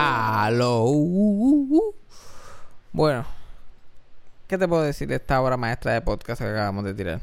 [0.00, 0.84] Aló.
[2.92, 3.26] Bueno,
[4.46, 7.20] ¿qué te puedo decir de esta obra maestra de podcast que acabamos de tirar?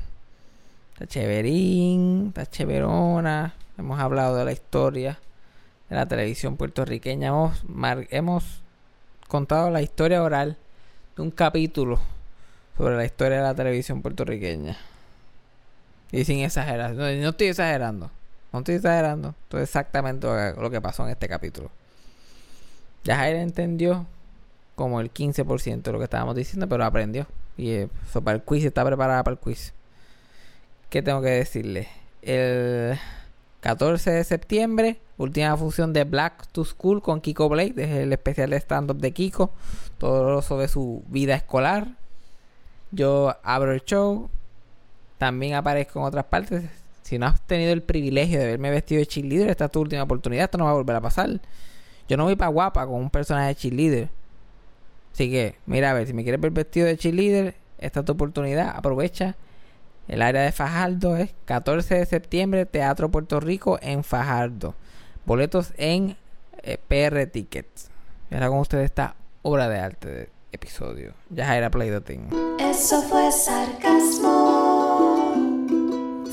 [0.92, 3.54] Está chéverín, está chéverona.
[3.78, 5.18] Hemos hablado de la historia
[5.90, 7.30] de la televisión puertorriqueña.
[7.30, 7.64] Hemos,
[8.10, 8.62] hemos
[9.30, 10.58] contado la historia oral
[11.16, 11.98] de un capítulo
[12.78, 14.76] sobre la historia de la televisión puertorriqueña.
[16.12, 16.92] Y sin exagerar.
[16.92, 18.12] No, no estoy exagerando.
[18.52, 19.30] No estoy exagerando.
[19.30, 21.72] Esto es exactamente lo que pasó en este capítulo.
[23.06, 24.06] Ya Jair entendió
[24.76, 27.28] como el 15% de lo que estábamos diciendo, pero aprendió.
[27.56, 29.74] Y eh, so, para el quiz está preparada para el quiz.
[30.90, 31.88] ¿Qué tengo que decirle?
[32.22, 32.98] El
[33.62, 38.50] 14 de septiembre, última función de Black to School con Kiko Blake, es el especial
[38.50, 39.52] de stand-up de Kiko,
[40.00, 41.88] todo sobre su vida escolar.
[42.92, 44.30] Yo abro el show,
[45.18, 46.64] también aparezco en otras partes.
[47.04, 50.04] Si no has tenido el privilegio de verme vestido de cheerleader, esta es tu última
[50.04, 51.40] oportunidad, esto no va a volver a pasar.
[52.08, 54.10] Yo no voy para guapa con un personaje de cheerleader.
[55.14, 58.12] Así que, mira a ver, si me quieres ver vestido de cheerleader, esta es tu
[58.12, 59.36] oportunidad, aprovecha.
[60.08, 64.76] El área de Fajardo es 14 de septiembre, Teatro Puerto Rico en Fajardo.
[65.26, 66.16] Boletos en
[66.62, 67.90] eh, PR Tickets.
[68.30, 71.14] Y ahora con ustedes esta obra de arte de episodio.
[71.30, 72.28] Ya Jaira Play the Thing.
[72.60, 74.36] Eso fue sarcasmo.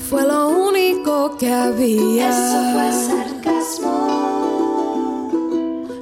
[0.09, 2.29] Fue lo único que había.
[2.29, 4.42] Eso fue sarcasmo.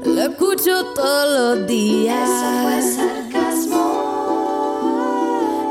[0.03, 2.29] Lo escucho todos los días.
[2.29, 3.83] Eso fue sarcasmo.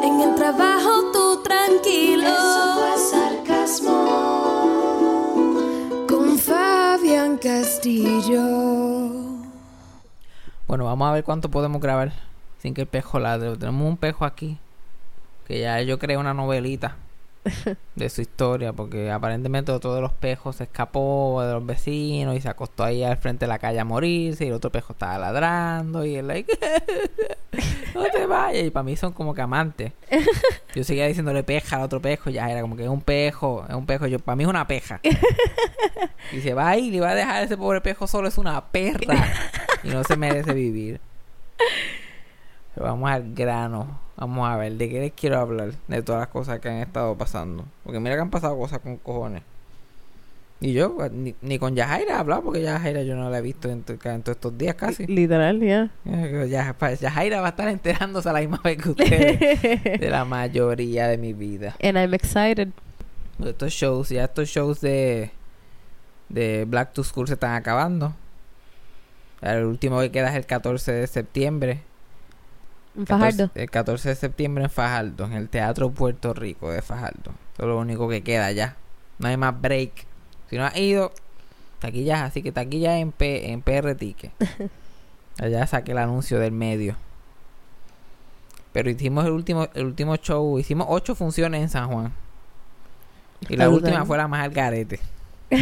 [0.04, 2.28] En el trabajo tú tranquilo.
[2.28, 3.96] Eso fue sarcasmo.
[6.08, 8.42] Con Fabián Castillo.
[10.68, 12.12] Bueno, vamos a ver cuánto podemos grabar
[12.58, 13.56] sin que el pejo ladre.
[13.56, 14.58] Tenemos un pejo aquí
[15.48, 16.96] que ya yo creé una novelita
[17.94, 22.40] de su historia porque aparentemente otro de los pejos se escapó de los vecinos y
[22.40, 25.18] se acostó ahí al frente de la calle a morirse y el otro pejo estaba
[25.18, 26.52] ladrando y él like
[27.94, 29.92] no te vayas y para mí son como que amantes.
[30.74, 33.74] Yo seguía diciéndole peja al otro pejo ya era como que es un pejo es
[33.74, 35.00] un pejo yo para mí es una peja.
[36.32, 38.38] Y se va a ir y va a dejar a ese pobre pejo solo es
[38.38, 39.26] una perra
[39.82, 41.00] y no se merece vivir.
[42.74, 44.00] Pero vamos al grano.
[44.20, 45.72] Vamos a ver, ¿de qué les quiero hablar?
[45.88, 47.64] De todas las cosas que han estado pasando.
[47.82, 49.42] Porque mira que han pasado cosas con cojones.
[50.62, 53.70] Y yo, ni, ni con Yajaira he hablado, porque Yajaira yo no la he visto
[53.70, 55.06] en, to- en todos estos días casi.
[55.06, 55.88] Literal, ya.
[57.00, 59.62] Yajaira va a estar enterándose a la misma vez que ustedes
[60.00, 61.76] de la mayoría de mi vida.
[61.82, 62.68] And I'm excited.
[63.42, 65.30] Estos shows, ya estos shows de,
[66.28, 68.12] de Black to School se están acabando.
[69.40, 71.80] El último que queda es el 14 de septiembre.
[72.96, 73.50] En 14 Fajardo.
[73.54, 77.32] el 14 de septiembre en Fajardo, en el Teatro Puerto Rico de Fajardo.
[77.54, 78.76] Eso es lo único que queda ya.
[79.18, 80.06] No hay más break.
[80.48, 81.12] Si no has ido,
[81.78, 84.32] taquillas, así que taquillas en, P, en PR Ticket.
[85.38, 86.96] Allá saqué el anuncio del medio.
[88.72, 92.12] Pero hicimos el último, el último show, hicimos ocho funciones en San Juan.
[93.48, 95.00] Y la última fue la más al garete.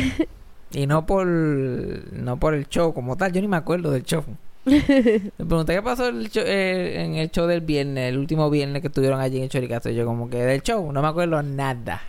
[0.72, 4.24] y no por no por el show como tal, yo ni me acuerdo del show.
[4.68, 8.82] Me pregunté qué pasó el show- eh, en el show del viernes, el último viernes
[8.82, 9.90] que estuvieron allí en Choricazo.
[9.90, 12.02] Yo como que del show no me acuerdo nada.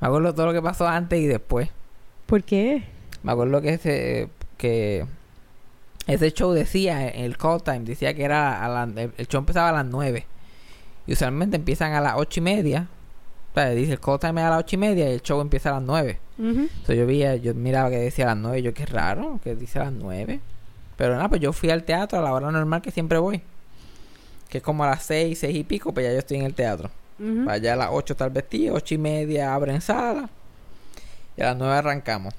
[0.00, 1.68] Me acuerdo todo lo que pasó antes y después.
[2.26, 2.84] ¿Por qué?
[3.22, 5.04] Me acuerdo que ese que
[6.06, 9.38] ese show decía en el call time decía que era a la- el el show
[9.40, 10.26] empezaba a las 9
[11.06, 12.88] y usualmente empiezan a las ocho y media.
[13.52, 15.40] O sea, dice el call time es a las ocho y media y el show
[15.40, 16.18] empieza a las 9.
[16.38, 16.48] Ujú.
[16.62, 19.78] Entonces yo veía, yo miraba que decía a las 9, yo qué raro, que dice
[19.78, 20.40] a las 9.
[20.96, 23.42] Pero nada, pues yo fui al teatro a la hora normal que siempre voy.
[24.48, 26.54] Que es como a las 6, 6 y pico, pues ya yo estoy en el
[26.54, 26.90] teatro.
[27.18, 27.48] Ujú.
[27.48, 30.28] Allá a las 8 tal vestido, 8 y media abren sala.
[31.36, 32.34] Y a las 9 arrancamos.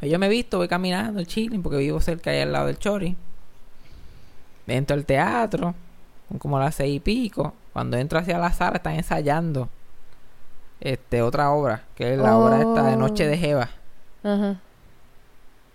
[0.00, 2.78] Pues yo me he visto, voy caminando, chilling, porque vivo cerca ahí al lado del
[2.78, 3.16] Chori.
[4.66, 5.74] Entro al teatro,
[6.28, 7.54] son como a las 6 y pico.
[7.72, 9.68] Cuando entro hacia la sala están ensayando
[10.80, 13.70] este otra obra, que es la obra esta de Noche de Jeva.
[14.22, 14.60] Ajá.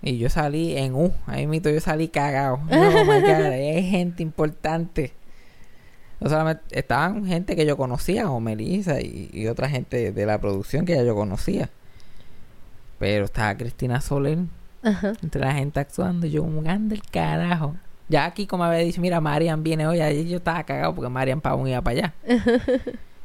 [0.02, 2.59] Y yo salí en U, ahí mito yo salí cagado.
[2.70, 5.14] Yo, oh my God, hay gente importante.
[6.20, 10.40] No solamente estaban gente que yo conocía, como Melissa y, y otra gente de la
[10.40, 11.70] producción que ya yo conocía.
[12.99, 14.40] Pero estaba Cristina Soler
[14.84, 15.14] Ajá.
[15.22, 16.26] entre la gente actuando.
[16.28, 17.76] Y yo, como anda el carajo.
[18.09, 19.99] Ya aquí, como había dicho, mira, Marian viene hoy.
[19.99, 22.14] Allí yo estaba cagado porque Marian Pavón iba para allá.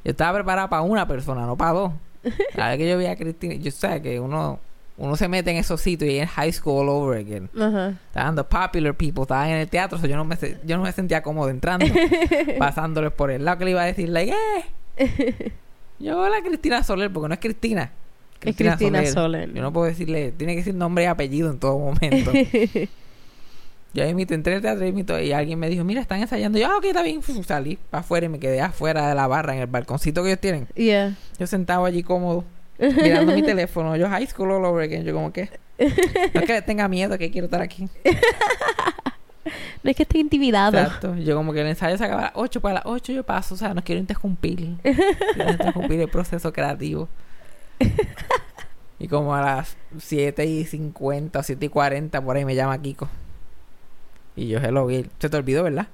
[0.05, 1.93] Yo estaba preparado para una persona, no para dos.
[2.57, 4.59] La vez que yo vi a Cristina, yo sé que uno,
[5.03, 7.51] uno se mete en esos sitios y es high school all over again.
[7.61, 7.95] Ajá.
[8.07, 10.93] Estaban the popular people, estaban en el teatro, so yo no me yo no me
[10.93, 11.87] sentía cómodo entrando,
[12.59, 15.53] pasándoles por el lado que le iba a decir, like, eh.
[15.99, 17.91] Yo hola Cristina Soler, porque no es Cristina.
[18.43, 19.53] Es Cristina Soler.
[19.53, 22.31] Yo no puedo decirle, tiene que decir nombre y apellido en todo momento.
[23.95, 26.61] Yo imité entré al teatro y y alguien me dijo, mira, están ensayando.
[26.61, 27.21] Yo, ah, ok, está bien.
[27.45, 30.41] Salí para afuera y me quedé afuera de la barra en el balconcito que ellos
[30.41, 30.69] tienen.
[30.77, 31.17] Yeah.
[31.39, 32.45] Yo sentado allí cómodo,
[33.03, 33.97] mirando mi teléfono.
[33.97, 35.05] Yo high school all over again.
[35.05, 35.49] Yo como que...
[35.79, 37.89] No es que le tenga miedo, que quiero estar aquí.
[39.83, 40.79] No es que esté intimidado.
[40.79, 41.17] Exacto.
[41.17, 43.25] Yo como que el ensayo se acaba a las 8, pues a las 8 yo
[43.25, 43.55] paso.
[43.55, 44.77] O sea, no quiero interrumpir.
[44.83, 47.09] quiero interrumpir el proceso creativo.
[48.99, 52.81] y como a las 7 y 50 o 7 y 40 por ahí me llama
[52.81, 53.09] Kiko.
[54.37, 55.11] Y yo, hello, Bill.
[55.19, 55.89] Se te olvidó, ¿verdad?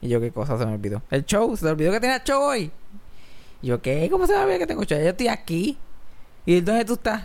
[0.00, 1.02] Y yo, ¿qué cosa se me olvidó?
[1.10, 1.56] El show.
[1.56, 2.70] Se te olvidó que tenía show hoy.
[3.62, 4.08] Y yo, ¿qué?
[4.10, 4.98] ¿Cómo se me olvidó que tengo show?
[4.98, 5.78] Yo estoy aquí.
[6.48, 7.24] ¿Y dónde tú estás?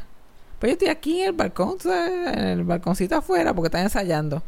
[0.59, 4.43] Pues yo estoy aquí en el balcón, sabes, en el balconcito afuera porque están ensayando.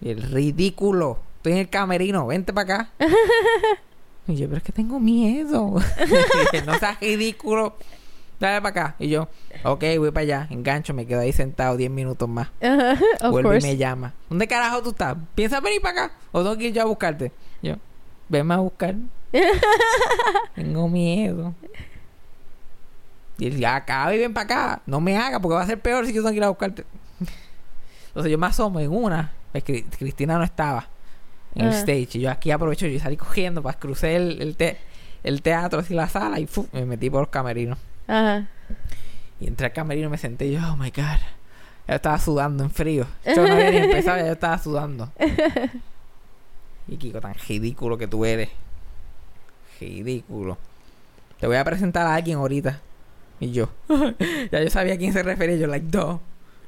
[0.00, 1.20] Y el ridículo.
[1.36, 2.90] Estoy en el camerino, vente para acá.
[4.26, 5.76] y yo, pero es que tengo miedo.
[6.00, 7.76] Dije, no seas ridículo.
[8.40, 8.96] Dale para acá.
[8.98, 9.28] Y yo,
[9.62, 10.48] ok, voy para allá.
[10.50, 12.48] Engancho, me quedo ahí sentado 10 minutos más.
[13.22, 14.14] Of Vuelve y me llama.
[14.28, 15.16] ¿Dónde carajo tú estás?
[15.36, 16.14] ¿Piensas venir para acá?
[16.32, 17.30] ¿O tengo que ir yo a buscarte?
[17.62, 17.76] Yo,
[18.28, 18.96] venme a buscar.
[20.56, 21.54] Tengo miedo.
[23.38, 24.82] Y él, ya acá y ven para acá.
[24.86, 26.84] No me haga porque va a ser peor si yo tengo que ir a buscarte.
[28.08, 29.32] Entonces yo me asomo en una.
[29.52, 30.88] pues, Cri- Cristina no estaba
[31.54, 31.78] en el Ajá.
[31.80, 32.18] stage.
[32.18, 34.78] Y yo aquí aprovecho y salí cogiendo para crucé el, el, te-
[35.22, 36.66] el teatro, así la sala y ¡fu!
[36.72, 37.78] me metí por los camerinos.
[38.06, 38.46] Ajá.
[39.38, 41.20] Y entré al camerino y me senté y yo, oh my god.
[41.88, 43.06] Yo estaba sudando en frío.
[43.26, 45.12] Yo no había ni empezado, yo estaba sudando.
[46.88, 48.48] Y Kiko, tan ridículo que tú eres.
[49.80, 50.56] Ridículo.
[51.40, 52.80] Te voy a presentar a alguien ahorita.
[53.40, 53.68] Y yo,
[54.52, 55.56] ya yo sabía a quién se refería.
[55.56, 56.20] Yo, like, no.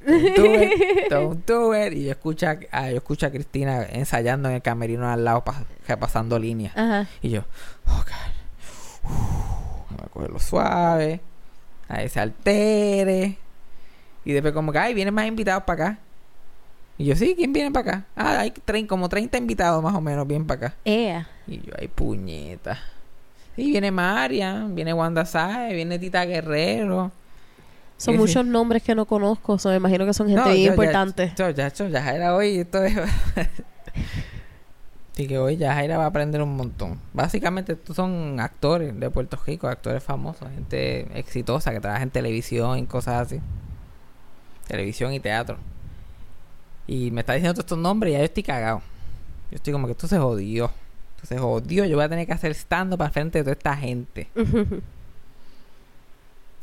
[0.07, 0.71] Don't do it.
[1.11, 1.93] Don't do it.
[1.95, 5.45] Y yo escucho, a- ah, yo escucho a Cristina ensayando en el camerino al lado,
[5.45, 6.77] pa- repasando líneas.
[6.77, 7.07] Ajá.
[7.23, 7.45] Y yo,
[7.87, 9.11] oh God.
[9.11, 11.21] Uf, voy a cogerlo suave.
[11.89, 13.39] A que se altere.
[14.25, 15.99] Y después como que, ay, vienen más invitados para acá.
[16.99, 18.05] Y yo, sí, ¿quién viene para acá?
[18.17, 20.77] Ah, hay como 30 invitados más o menos bien para acá.
[20.85, 21.29] Ea.
[21.47, 22.79] Y yo, ay, puñeta.
[23.59, 27.11] Y viene Marian, viene Wanda Sae, viene Tita Guerrero.
[27.97, 28.17] Son Sí, sí.
[28.19, 29.59] muchos nombres que no conozco.
[29.65, 31.33] Me imagino que son gente No, bien yo- importante.
[31.37, 32.97] Ya, ya, ya, ya era hoy, esto es...
[35.13, 37.01] Así que hoy Yajaira va a aprender un montón.
[37.13, 42.79] Básicamente estos son actores de Puerto Rico, actores famosos, gente exitosa que trabaja en televisión
[42.79, 43.41] y cosas así.
[44.69, 45.57] Televisión y teatro.
[46.87, 48.81] Y me está diciendo todos estos nombres y ya yo estoy cagado.
[49.51, 50.71] Yo estoy como que esto se jodió.
[51.29, 51.85] Se jodió.
[51.85, 54.29] Yo voy a tener que hacer stand para frente de toda esta gente.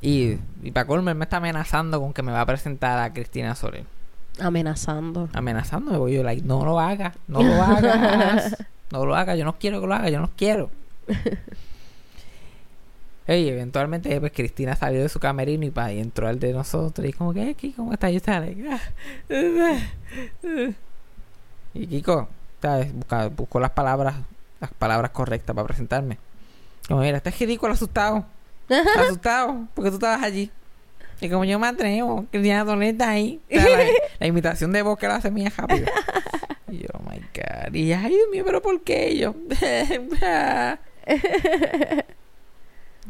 [0.02, 3.56] Y, y para colmo, me está amenazando con que me va a presentar a Cristina
[3.56, 3.86] Soler.
[4.40, 5.30] Amenazando.
[5.34, 8.56] Amenazándome, voy yo, like, no lo haga, no lo hagas,
[8.92, 10.70] no lo haga, yo no quiero que lo haga, yo no quiero.
[13.28, 17.08] Ey, eventualmente, pues Cristina salió de su camerino y, pa, y entró al de nosotros.
[17.08, 18.12] Y como que, "Eh, Kiko, ¿cómo estás?
[18.12, 18.80] Y yo estaba "Ah,
[19.30, 19.80] eh,
[20.44, 20.74] eh".
[21.74, 22.28] Y Kiko,
[22.62, 22.94] ¿sabes?
[22.94, 24.16] Busca- buscó las palabras,
[24.60, 26.18] las palabras correctas para presentarme.
[26.88, 28.26] Como, mira, estás ridículo, asustado.
[28.98, 30.52] asustado, porque tú estabas allí.
[31.22, 33.40] Y como yo me atrevo, Cristina Soler está ahí.
[33.50, 33.86] O sea, la,
[34.20, 35.88] la imitación de voz que la hace mía rápido.
[36.70, 37.74] Y yo, oh my god.
[37.74, 39.12] Y ella, ay, Dios mío, pero ¿por qué?
[39.12, 39.36] Y yo,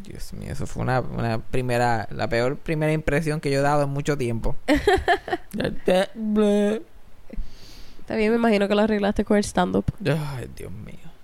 [0.04, 3.84] Dios mío, eso fue una, una primera, la peor primera impresión que yo he dado
[3.84, 4.56] en mucho tiempo.
[8.08, 9.86] Bien, me imagino que lo arreglaste con el stand-up.
[10.06, 11.15] Ay, Dios mío.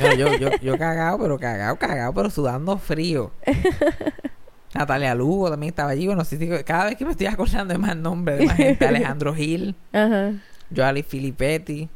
[0.00, 3.30] No, yo, yo, yo cagado, pero cagado, cagado, pero sudando frío.
[4.74, 6.06] Natalia Lugo también estaba allí.
[6.06, 8.86] Bueno, sí, sí, cada vez que me estoy acordando de más nombres, de más gente.
[8.86, 10.32] Alejandro Gil, Ajá.
[10.74, 11.88] Joali Filippetti.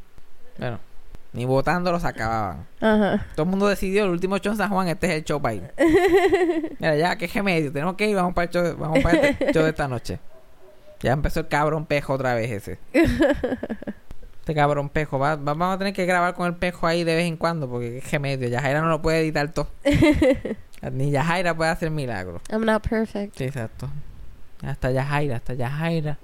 [0.59, 0.79] Bueno,
[1.33, 2.67] ni votando los acababan.
[2.81, 3.27] Ajá.
[3.35, 5.55] Todo el mundo decidió el último show en San Juan, este es el show para
[5.55, 5.71] ir.
[6.79, 9.63] Mira, ya, qué remedio, tenemos que ir, vamos para el show, vamos para este show
[9.63, 10.19] de esta noche.
[11.01, 12.79] Ya empezó el cabrón pejo otra vez ese.
[14.43, 17.15] Este cabrón pejo, va- va- vamos a tener que grabar con el pejo ahí de
[17.15, 19.69] vez en cuando, porque qué remedio, Yajaira no lo puede editar todo.
[20.93, 22.43] Ni Yajaira puede hacer milagros.
[22.51, 23.37] I'm not perfect.
[23.39, 23.89] Sí, exacto.
[24.65, 26.19] Hasta Yajaira, hasta Yajaira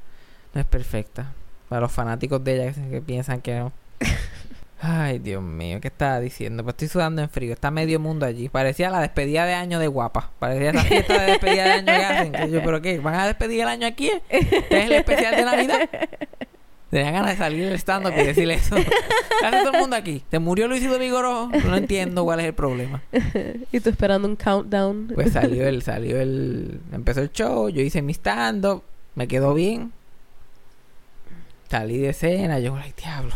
[0.53, 1.33] no es perfecta.
[1.69, 3.73] Para los fanáticos de ella que, que piensan que no.
[4.81, 6.63] Ay, Dios mío, ¿qué estaba diciendo?
[6.65, 7.53] Pues estoy sudando en frío.
[7.53, 8.49] Está medio mundo allí.
[8.49, 10.31] Parecía la despedida de año de guapa.
[10.39, 12.33] Parecía la fiesta de despedida de año que hacen.
[12.33, 12.99] Que yo, ¿pero qué?
[13.01, 14.11] ¿Van a despedir el año aquí?
[14.29, 15.79] ¿Este es el especial de Navidad?
[16.91, 18.75] Tenía ganas de salir del stand-up y decirle eso.
[19.41, 20.23] ¿Qué hace todo el mundo aquí?
[20.31, 21.49] ¿Te murió Luisito Vigoró?
[21.49, 23.03] No entiendo cuál es el problema.
[23.73, 25.13] y tú esperando un countdown.
[25.15, 28.83] Pues salió el, salió el, empezó el show, yo hice mi stand-up,
[29.15, 29.93] me quedó bien.
[31.69, 33.35] Salí de escena, yo, ay, diablo,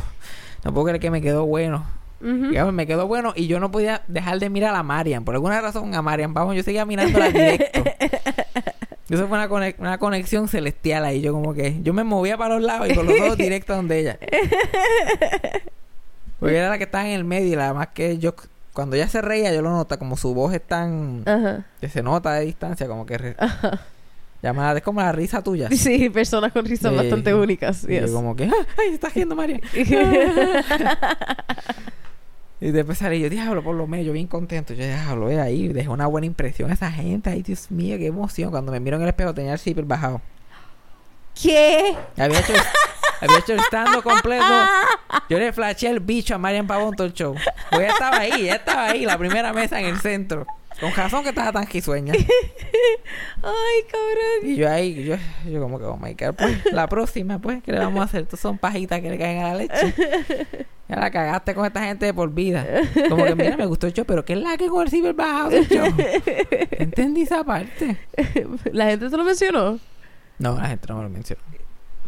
[0.65, 1.87] no puedo creer que me quedó bueno.
[2.21, 5.25] Digamos, me quedó bueno y yo no podía dejar de mirar a Marian.
[5.25, 7.83] Por alguna razón a Marian, vamos, yo seguía mirándola directo.
[9.13, 11.21] Eso fue una, una conexión celestial ahí.
[11.21, 11.77] Yo como que...
[11.83, 14.19] Yo me movía para los lados y con los ojos directos donde ella.
[16.41, 18.35] Porque era la que estaba en el medio y la más que yo...
[18.73, 21.23] Cuando ella se reía yo lo nota como su voz es tan...
[21.27, 21.67] Ajá.
[21.81, 23.19] Que se nota de distancia como que...
[23.19, 23.37] re-
[24.43, 24.79] Llamada...
[24.79, 25.69] Es como la risa tuya.
[25.71, 26.97] Sí, personas con risas Sí.
[26.97, 27.85] bastante únicas.
[27.89, 28.45] Y yo como que...
[28.45, 29.61] "Ah, ¡Ay, se está riendo María!
[32.63, 34.73] Y después salí yo, diablo, por lo menos, yo bien contento.
[34.73, 37.29] Yo, diablo, ve ahí, dejé una buena impresión a esa gente.
[37.29, 38.53] Ay, Dios mío, qué emoción.
[38.53, 40.21] Cuando me miro en el espejo tenía el zipper bajado.
[41.35, 41.97] ¿Qué?
[42.17, 42.53] Había hecho,
[43.21, 44.45] había hecho el stand completo.
[45.29, 47.35] Yo le flashé el bicho a Marian Pavón todo el show.
[47.71, 50.47] Pues ella estaba ahí, ella estaba ahí, la primera mesa en el centro.
[50.81, 52.13] Con razón que estaba tan risueña.
[53.43, 54.51] Ay, cabrón.
[54.51, 55.17] Y yo ahí, yo,
[55.49, 58.23] yo como que, oh my god, pues, la próxima, pues, ¿qué le vamos a hacer?
[58.23, 59.95] Estos son pajitas que le caen a la leche.
[60.89, 62.67] Ya la cagaste con esta gente de por vida.
[63.09, 65.15] Como que, mira, me gustó el show, pero ¿qué es la que con el ciber
[65.15, 65.87] bajado del show?
[66.73, 67.97] Entendí esa parte.
[68.73, 69.79] ¿La gente te lo mencionó?
[70.39, 71.41] No, la gente no me lo mencionó.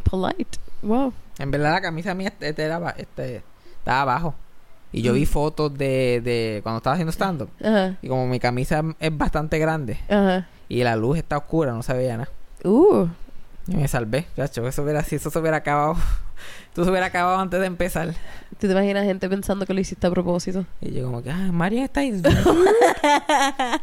[0.03, 0.59] Polite.
[0.83, 1.15] Wow.
[1.39, 3.43] En verdad, la camisa mía este, este era, este,
[3.79, 4.35] estaba abajo.
[4.95, 7.51] Y yo vi fotos de, de cuando estaba haciendo stand-up.
[7.61, 7.97] Ajá.
[8.01, 10.47] Y como mi camisa es bastante grande Ajá.
[10.69, 12.31] y la luz está oscura, no se veía nada.
[12.63, 13.09] Uh.
[13.67, 14.65] Y me salvé, chacho.
[14.69, 15.97] Eso hubiera, si eso se hubiera acabado,
[16.75, 18.15] tú se hubiera acabado antes de empezar.
[18.61, 20.65] ¿Tú te imaginas gente pensando que lo hiciste a propósito?
[20.81, 22.13] Y yo como que, ah, María está ahí.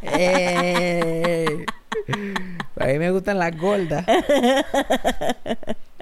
[0.00, 1.66] ¡Ey!
[2.80, 4.06] A mí me gustan las gordas.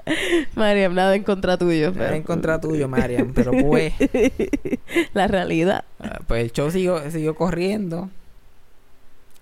[0.55, 1.91] Mariam, nada en contra tuyo.
[1.91, 3.33] Nada pero- en contra tuyo, Mariam.
[3.33, 3.93] Pero pues,
[5.13, 5.83] La realidad.
[5.99, 8.09] ah, pues el show siguió, siguió corriendo.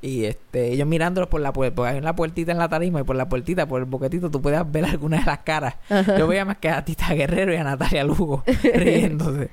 [0.01, 3.03] Y este, ellos mirándolos por la puerta, porque hay una puertita en la tarima y
[3.03, 5.75] por la puertita, por el boquetito, tú puedes ver algunas de las caras.
[6.17, 8.41] Yo veía más que a Tita Guerrero y a Natalia Lugo
[8.73, 9.49] riéndose.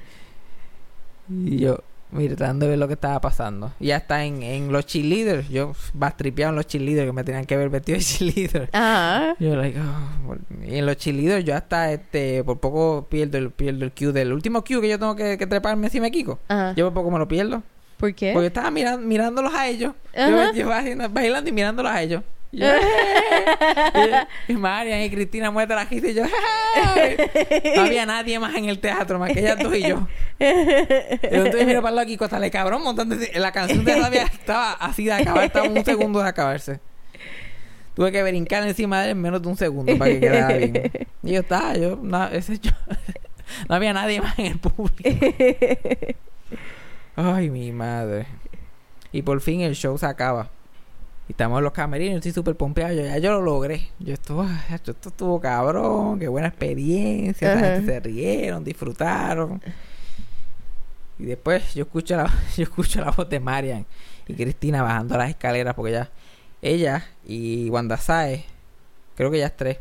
[1.29, 3.73] Y yo, mira, tratando de ver lo que estaba pasando.
[3.81, 5.49] Y ya está en, en los cheerleaders.
[5.49, 8.69] Yo bastripeado en los cheerleaders que me tenían que ver vestido de cheerleader.
[8.73, 9.35] Ajá.
[9.39, 10.37] Yo, like, oh,
[10.67, 14.33] y en los cheerleaders yo hasta este, por poco pierdo el, pierdo el cue del
[14.33, 16.39] último cue que yo tengo que, que treparme encima de Kiko.
[16.49, 16.75] Ajá.
[16.77, 17.63] Yo por poco me lo pierdo.
[17.97, 18.33] ¿Por qué?
[18.35, 19.95] Porque estaba mirando, mirándolos a ellos.
[20.15, 20.53] Yo, Ajá.
[20.53, 22.23] yo haciendo- bailando y mirándolos a ellos.
[22.57, 22.69] Y yo,
[24.49, 28.65] y, y Marian y Cristina muerta la risa y yo no había nadie más en
[28.65, 30.09] el teatro más que ellas dos y yo.
[30.39, 34.73] Entonces miro para el lado Kiko hasta le cabrón de la canción de rabia estaba
[34.73, 36.81] así de acabar estaba un segundo de acabarse.
[37.95, 40.91] Tuve que brincar encima de él en menos de un segundo para que quedara bien.
[41.23, 42.71] Y yo estaba yo no, ese yo
[43.69, 45.03] no había nadie más en el público.
[47.17, 48.27] Ay, mi madre.
[49.13, 50.56] Y por fin el show se acaba.
[51.29, 52.95] Y estamos en los camerinos, estoy súper pompeado.
[52.95, 53.89] Yo, ya yo lo logré.
[53.99, 57.55] Yo estuvo, esto estuvo cabrón, qué buena experiencia.
[57.55, 59.61] La gente se rieron, disfrutaron.
[61.19, 63.87] Y después yo escucho la, yo escucho la voz de Marian
[64.29, 66.11] y Cristina bajando las escaleras porque ya
[66.63, 68.45] ella y Wanda Sae,
[69.15, 69.79] creo que ellas tres,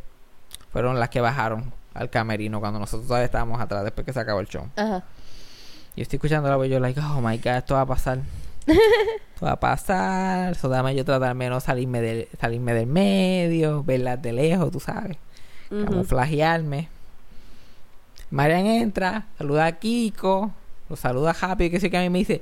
[0.72, 4.40] fueron las que bajaron al camerino cuando nosotros todavía estábamos atrás después que se acabó
[4.40, 4.70] el show.
[4.75, 5.04] Ajá.
[5.96, 8.20] Yo estoy escuchando la voz y yo, like, oh my god, esto va a pasar.
[9.43, 10.53] va a pasar.
[10.53, 14.79] Eso dame yo tratarme de no salirme del, salirme del medio, verlas de lejos, tú
[14.79, 15.17] sabes.
[15.72, 15.86] Ujú.
[15.86, 16.89] Camuflajearme.
[18.31, 20.51] Marian entra, saluda a Kiko,
[20.89, 22.41] lo saluda Happy, que sé que a mí me dice,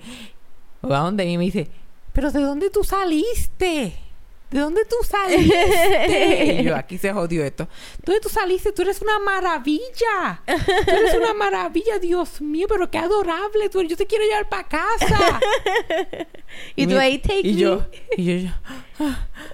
[0.82, 1.26] ¿a dónde?
[1.26, 1.68] Y me dice,
[2.14, 3.94] ¿pero de dónde tú saliste?
[4.54, 6.58] ¿De dónde tú saliste?
[6.62, 7.68] y yo, aquí se jodió esto.
[8.06, 8.72] ¿Dónde tú saliste?
[8.72, 10.44] Tú eres una maravilla.
[10.46, 13.70] Tú eres una maravilla, Dios mío, pero qué adorable.
[13.70, 15.40] Tú, yo te quiero llevar para casa.
[16.76, 17.60] Y tú ahí, take y me.
[17.60, 18.52] yo, y yo, yo,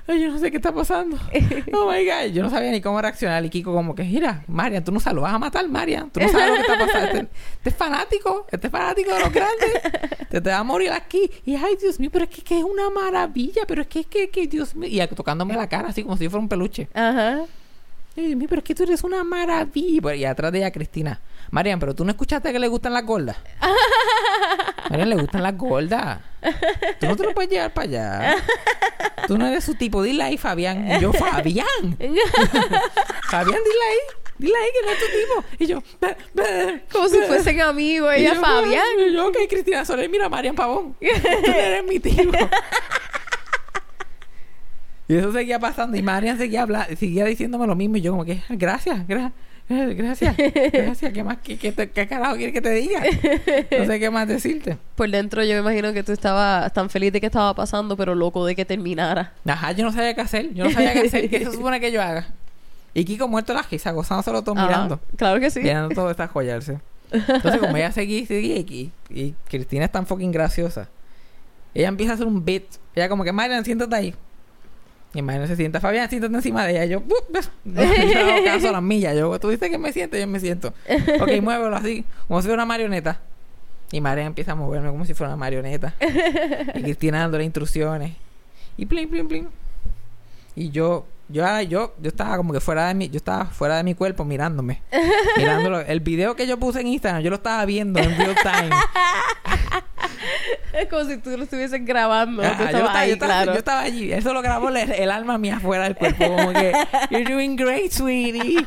[0.08, 1.18] ay, yo no sé qué está pasando.
[1.74, 3.44] Oh my god, yo no sabía ni cómo reaccionar.
[3.46, 6.10] Y Kiko, como que, mira, Marian, tú no sabes, lo vas a matar, Marian.
[6.10, 7.08] Tú no sabes lo que está pasando.
[7.08, 7.20] Este,
[7.58, 9.72] este es fanático, este es fanático de los grandes.
[10.30, 11.30] Te, te va a morir aquí.
[11.46, 13.64] Y ay, Dios mío, pero es que, que es una maravilla.
[13.68, 14.90] Pero es que, que, que Dios mío.
[15.04, 16.88] Y tocándome la cara, así como si yo fuera un peluche.
[16.94, 17.42] Ajá.
[18.18, 20.02] Ay, Dios mío, pero es que tú eres una maravilla.
[20.02, 21.22] Bueno, Y atrás de ella, Cristina.
[21.52, 23.38] Marian, pero tú no escuchaste que le gustan las gordas.
[24.90, 26.20] Marian, le gustan las gordas.
[27.00, 28.36] Tú no te lo puedes llevar para allá.
[29.28, 30.02] Tú no eres su tipo.
[30.04, 30.90] Dile ahí, Fabián.
[30.92, 31.68] Y yo, Fabián.
[33.30, 33.98] Fabián, dile ahí.
[34.38, 35.64] Dile ahí que no es tu tipo.
[35.64, 36.44] Y yo, "Bah, bah,
[36.92, 37.26] Como si bah".
[37.28, 38.86] fuesen amigos, Y ella, yo, Fabián.
[39.08, 40.96] Y yo, ok, Cristina Soler, mira, Marian Pavón.
[41.00, 41.06] Tú
[41.48, 42.32] no eres mi tipo.
[45.08, 45.98] Y eso seguía pasando.
[45.98, 47.98] Y Marian seguía hablando, seguía diciéndome lo mismo.
[47.98, 49.32] Y yo, como que, gracias, gra- eh,
[49.96, 50.36] gracias,
[50.74, 51.14] gracias.
[51.14, 51.38] ¿Qué más?
[51.44, 53.04] ¿Qué, qué, te- qué carajo quieres que te diga?
[53.80, 54.78] No sé qué más decirte.
[54.96, 58.16] Por dentro yo me imagino que tú estabas tan feliz de que estaba pasando, pero
[58.16, 59.34] loco de que terminara.
[59.46, 60.54] Ajá, yo no sabía qué hacer.
[60.54, 61.30] Yo no sabía qué hacer.
[61.30, 62.28] ¿Qué se supone que yo haga?
[62.96, 65.00] Y Kiko muerto la risa, gozándoselo todo Ajá, mirando.
[65.16, 65.60] Claro que sí.
[65.60, 66.80] Mirando todo esta joyarse.
[67.12, 70.90] Entonces, como ella seguía y seguía, y, y Cristina es tan fucking graciosa,
[71.74, 72.64] ella empieza a hacer un beat.
[72.96, 74.16] Ella como que, Marian, siéntate ahí.
[75.14, 76.86] Y María se sienta, Fabián, siéntate encima de ella.
[76.86, 77.04] Yo,
[77.64, 79.16] no, yo hago caso a las millas.
[79.16, 80.74] Yo, tú dices que me siento, yo me siento.
[81.22, 83.20] Ok, muévelo así, como si fuera una marioneta.
[83.92, 85.96] Y María empieza a moverme como si fuera una marioneta.
[86.76, 88.14] y Cristina dándole instrucciones.
[88.78, 89.50] Y plin, plin, plin.
[90.56, 93.78] Y yo, yo, ah, yo, yo estaba como que fuera de mi, yo estaba fuera
[93.78, 94.82] de mi cuerpo mirándome.
[95.38, 95.80] mirándolo.
[95.80, 98.70] El video que yo puse en Instagram, yo lo estaba viendo en real time.
[100.74, 102.44] Es como si tú lo estuvieses grabando.
[102.44, 103.54] Ah, tú yo, estaba, ahí, yo, estaba, claro.
[103.54, 104.12] yo estaba allí.
[104.12, 106.28] Eso lo grabó el, el alma mía fuera del cuerpo.
[106.28, 106.74] Como que,
[107.10, 108.66] you're doing great, sweetie.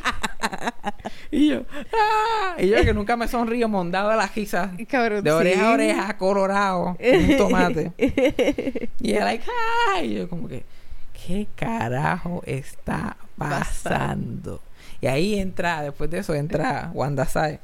[1.30, 2.56] y yo, ah.
[2.58, 4.70] Y yo que nunca me sonrío mondado de las risas.
[4.88, 7.92] Cabrón, De oreja a oreja, colorado, un tomate.
[9.00, 9.44] y ella, like,
[9.90, 10.02] ah.
[10.02, 10.64] Y yo, como que,
[11.26, 14.60] ¿qué carajo está pasando?
[15.00, 17.58] Y ahí entra, después de eso, entra Wanda Sai.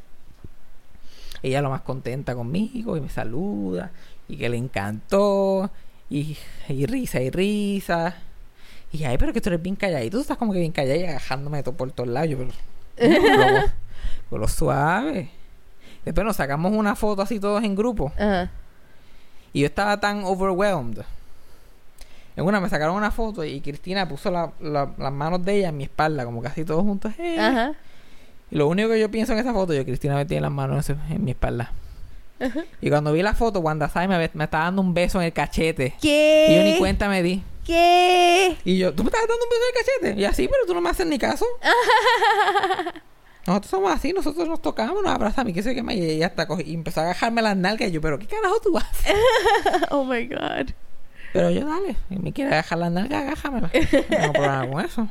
[1.43, 3.91] Ella lo más contenta conmigo y me saluda
[4.29, 5.71] y que le encantó
[6.11, 6.37] y,
[6.69, 8.17] y risa y risa.
[8.93, 11.05] Y ay, pero que tú eres bien calladito, tú estás como que bien callada y
[11.05, 12.31] agajándome de todo por todos lados.
[12.31, 12.51] Yo, pero,
[13.37, 13.63] no,
[14.31, 15.31] con lo- suave.
[16.05, 18.13] Después nos sacamos una foto así todos en grupo.
[18.17, 18.51] Ajá.
[19.53, 21.03] Y yo estaba tan overwhelmed.
[22.37, 25.69] En una me sacaron una foto y Cristina puso la- la- las manos de ella
[25.71, 27.13] en mi espalda, como casi todos juntos.
[27.19, 27.39] ¡eh!
[27.39, 27.73] Ajá.
[28.51, 30.89] Y lo único que yo pienso en esa foto, yo Cristina me tiene las manos
[30.91, 31.73] en, en mi espalda.
[32.81, 35.33] Y cuando vi la foto, Wanda Sai me, me estaba dando un beso en el
[35.33, 35.95] cachete.
[36.01, 36.47] ¿Qué?
[36.51, 37.43] Y yo ni cuenta me di.
[37.67, 38.57] ¿Qué?
[38.65, 40.21] Y yo, ¿tú me estás dando un beso en el cachete?
[40.21, 41.45] Y así, pero tú no me haces ni caso.
[43.47, 45.95] Nosotros somos así, nosotros nos tocamos, nos abrazamos y qué sé qué más.
[45.95, 47.89] Y ella hasta cogió- y empezó a agarrarme las nalgas.
[47.89, 49.15] Y yo, ¿pero qué carajo tú haces?
[49.91, 50.71] Oh my God.
[51.33, 53.71] Pero yo, dale, si me quiere agarrar las nalgas, agájamela.
[53.93, 55.09] No tengo problema con eso.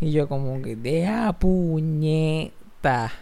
[0.00, 3.12] Y yo, como que, deja puñeta.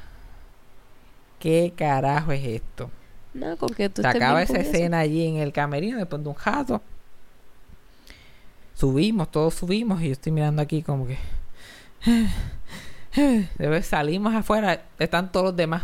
[1.39, 2.91] ¿Qué carajo es esto?
[3.35, 6.29] No, con que tú Se estés acaba esa escena allí en el camerino después de
[6.29, 6.83] un jato.
[8.75, 11.19] Subimos, todos subimos y yo estoy mirando aquí como que...
[13.59, 15.83] Después salimos afuera, están todos los demás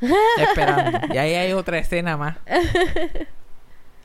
[0.38, 1.00] esperando.
[1.12, 2.36] Y ahí hay otra escena más.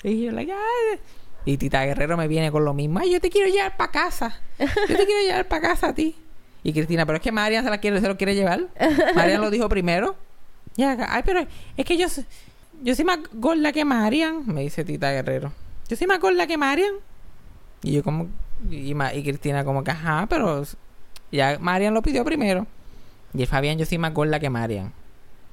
[0.03, 0.99] Y yo, like, "Ay".
[1.45, 2.99] Y Tita Guerrero me viene con lo mismo.
[2.99, 4.41] Ay, yo te quiero llevar para casa.
[4.58, 4.65] Yo
[4.97, 6.15] te quiero llevar para casa a ti.
[6.63, 8.67] Y Cristina, pero es que Marian se, la quiere, se lo quiere llevar.
[9.15, 10.15] Marian lo dijo primero.
[10.76, 11.45] Ya, ay, pero
[11.76, 12.26] es que yo, soy-
[12.84, 15.52] yo soy más gorda que Marian, me dice Tita Guerrero.
[15.89, 16.93] Yo soy más gorda que Marian.
[17.84, 18.28] Y yo como,
[18.69, 20.63] y, y Cristina como que, ajá, pero
[21.32, 22.67] ya Marian lo pidió primero.
[23.34, 24.93] Y el Fabián, yo soy más gorda que Marian.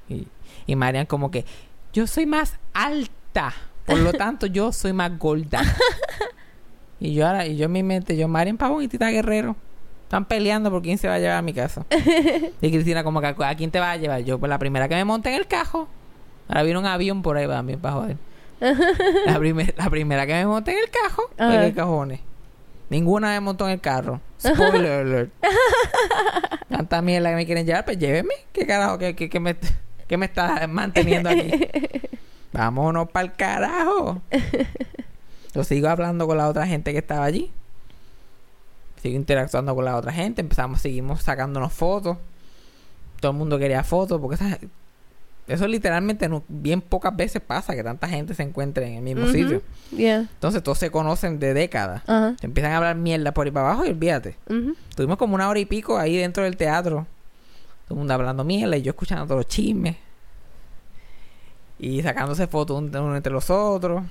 [0.09, 0.27] Y,
[0.67, 1.45] y Marian como que,
[1.93, 3.55] yo soy más alta.
[3.87, 5.63] Por lo tanto, yo soy más gorda.
[7.01, 9.57] y yo ahora, y yo en mi mente, yo, Marian Pavón y Tita Guerrero.
[10.09, 11.85] Están peleando por quién se va a llevar a mi casa.
[12.63, 14.23] y Cristina como que, ¿a quién te vas a llevar?
[14.23, 15.87] Yo, pues la primera que me monte en el cajo.
[16.49, 18.17] Ahora viene un avión por ahí también para joder.
[19.27, 21.61] la, primer- la primera que me monte en el cajo, Ajá.
[21.61, 22.21] ¿qué cojones?
[22.89, 24.19] Ninguna me montó en el carro.
[24.41, 25.31] Spoiler alert.
[26.71, 28.33] Tanta mierda que me quieren llevar, pues lléveme.
[28.53, 28.97] ¿Qué carajo?
[28.97, 29.57] ¿Qué, qué, qué me,
[30.07, 31.51] qué me está manteniendo aquí?
[32.53, 34.23] Vámonos para el carajo.
[35.55, 37.51] Yo sigo hablando con la otra gente que estaba allí.
[39.03, 40.41] Sigo interactuando con la otra gente.
[40.41, 42.17] Empezamos, seguimos sacándonos fotos.
[43.21, 44.37] Todo el mundo quería fotos porque
[45.47, 49.27] eso literalmente no- bien pocas veces pasa que tanta gente se encuentre en el mismo
[49.33, 49.63] sitio.
[49.97, 50.19] Yeah.
[50.21, 52.03] Entonces todos se conocen de décadas.
[52.39, 54.37] Se empiezan a hablar mierda por ahí para abajo y olvídate.
[54.49, 54.75] Ujú.
[54.95, 57.07] Tuvimos como una hora y pico ahí dentro del teatro.
[57.87, 59.97] Todo el mundo hablando mierda y yo escuchando todos los chismes.
[61.79, 64.03] Y sacándose fotos un- uno entre los otros.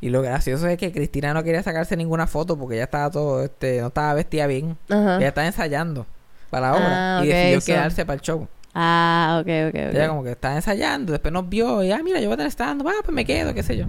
[0.00, 3.42] Y lo gracioso es que Cristina no quería sacarse ninguna foto porque ella estaba todo,
[3.42, 4.76] este, no estaba vestida bien.
[4.88, 5.16] Ajá.
[5.16, 6.06] Ella estaba ensayando
[6.50, 8.46] para la obra Ah, y decidió quedarse para el show.
[8.74, 9.94] Ah, ok, ok, ok.
[9.94, 12.52] Ella como que estaba ensayando, después nos vio y ah, mira, yo voy a tener
[12.52, 13.86] stand, ah, pues me quedo, qué sé yo.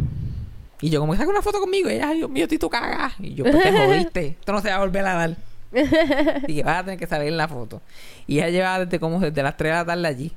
[0.80, 3.14] Y yo como que saca una foto conmigo y ella, ay, Dios mío, tú cagas.
[3.20, 5.36] Y yo, pues te jodiste, esto no se va a volver a dar.
[6.48, 7.82] y que vas a tener que salir en la foto.
[8.26, 10.34] Y ella llevaba desde como desde las 3 de la tarde allí,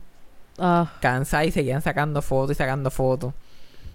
[0.58, 3.32] Ah, cansada y seguían sacando fotos y sacando fotos.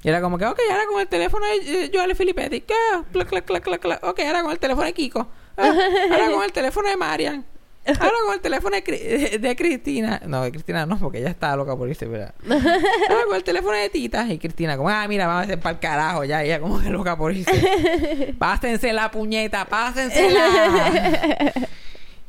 [0.06, 2.76] Y era como que, ok, ahora con el teléfono de eh, Joel Filippetti, ¿qué?
[3.12, 4.04] Clac, clac, clac, clac, clac.
[4.04, 5.28] Ok, ahora con el teléfono de Kiko.
[5.58, 5.74] Ah,
[6.12, 7.44] ahora con el teléfono de Marian.
[7.88, 10.22] Ahora con el teléfono de, de Cristina.
[10.28, 12.36] No, de Cristina no, porque ella estaba loca por irse, ¿verdad?
[12.48, 14.32] Ahora con el teléfono de Tita.
[14.32, 16.24] Y Cristina, como, ah, mira, vamos a hacer para el carajo.
[16.24, 18.36] Ya, ella como que loca por irse.
[18.38, 21.52] Pásense la puñeta, pásensela.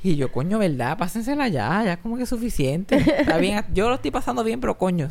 [0.03, 0.97] Y yo, coño, ¿verdad?
[0.97, 2.97] Pásensela ya, ya es como que es suficiente.
[2.97, 5.11] Está bien, yo lo estoy pasando bien, pero coño,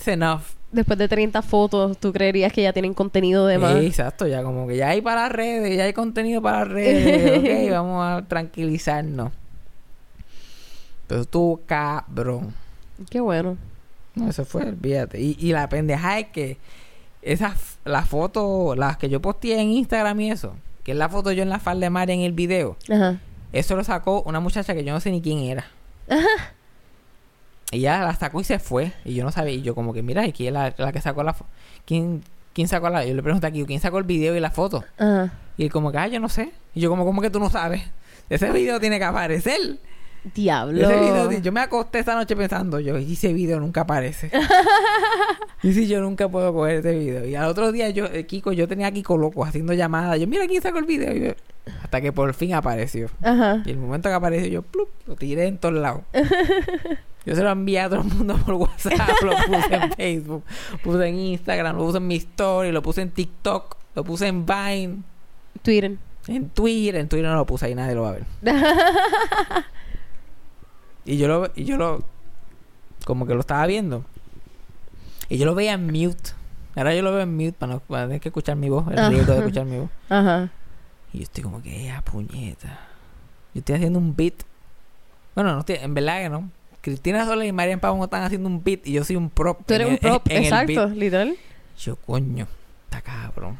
[0.00, 0.42] it's enough.
[0.72, 3.78] después de 30 fotos, ¿tú creerías que ya tienen contenido de más?
[3.78, 6.68] Sí, exacto, ya como que ya hay para las redes, ya hay contenido para las
[6.68, 7.38] redes.
[7.66, 9.32] ok, vamos a tranquilizarnos.
[11.06, 12.54] Pero tú, cabrón.
[13.10, 13.56] Qué bueno.
[14.14, 15.20] No, eso fue, olvídate.
[15.20, 16.56] Y, y la pendeja es que
[17.22, 21.32] esas, las fotos, las que yo posteé en Instagram y eso, que es la foto
[21.32, 23.18] yo en la falda de María en el video, Ajá.
[23.52, 25.66] eso lo sacó una muchacha que yo no sé ni quién era.
[27.72, 28.92] Ella la sacó y se fue.
[29.04, 29.54] Y yo no sabía.
[29.54, 31.48] Y yo como que, mira, ¿y quién es la, la que sacó la foto?
[31.84, 33.04] ¿Quién, ¿Quién sacó la...?
[33.04, 34.84] Yo le pregunté aquí, ¿quién sacó el video y la foto?
[34.98, 35.32] Ajá.
[35.56, 36.52] Y él como que, ah, yo no sé.
[36.74, 37.82] Y yo como, ¿cómo que tú no sabes?
[38.28, 39.78] Ese video tiene que aparecer.
[40.34, 40.78] Diablo.
[40.82, 44.30] Ese video, yo me acosté esa noche pensando, yo, y ese video nunca aparece.
[45.62, 47.26] y si yo nunca puedo coger ese video.
[47.26, 50.18] Y al otro día yo, eh, Kiko, yo tenía a Kiko loco haciendo llamadas.
[50.20, 51.12] Yo, mira quién sacó el video.
[51.14, 51.34] Yo-
[51.82, 53.08] hasta que por fin apareció.
[53.22, 53.62] Ajá.
[53.64, 56.02] Y el momento que apareció, yo plup, lo tiré en todos lados.
[57.26, 60.44] Yo se lo envié a todo el mundo por WhatsApp, lo puse en Facebook,
[60.82, 64.46] puse en Instagram, lo puse en mi story, lo puse en TikTok, lo puse en
[64.46, 65.02] Vine,
[65.62, 65.96] Twitter.
[66.28, 68.24] en Twitter, en Twitter no lo puse ahí, nadie lo va a ver.
[71.04, 72.02] y yo lo, y yo lo,
[73.04, 74.04] como que lo estaba viendo.
[75.28, 76.32] Y yo lo veía en mute.
[76.76, 78.98] Ahora yo lo veo en mute para no para tener que escuchar mi voz, el
[78.98, 79.08] Ah.
[79.10, 79.90] riesgo de escuchar mi voz.
[80.08, 80.50] Ajá.
[81.12, 82.80] Y yo estoy como que, ¡ah, puñeta!
[83.54, 84.34] Yo estoy haciendo un beat.
[85.34, 86.50] Bueno, no estoy, en verdad que no.
[86.80, 89.60] Cristina Sola y Marian Pavón están haciendo un beat y yo soy un prop.
[89.66, 91.36] Tú eres en un prop, en exacto, literal.
[91.78, 92.46] Yo, coño,
[92.84, 93.58] está cabrón.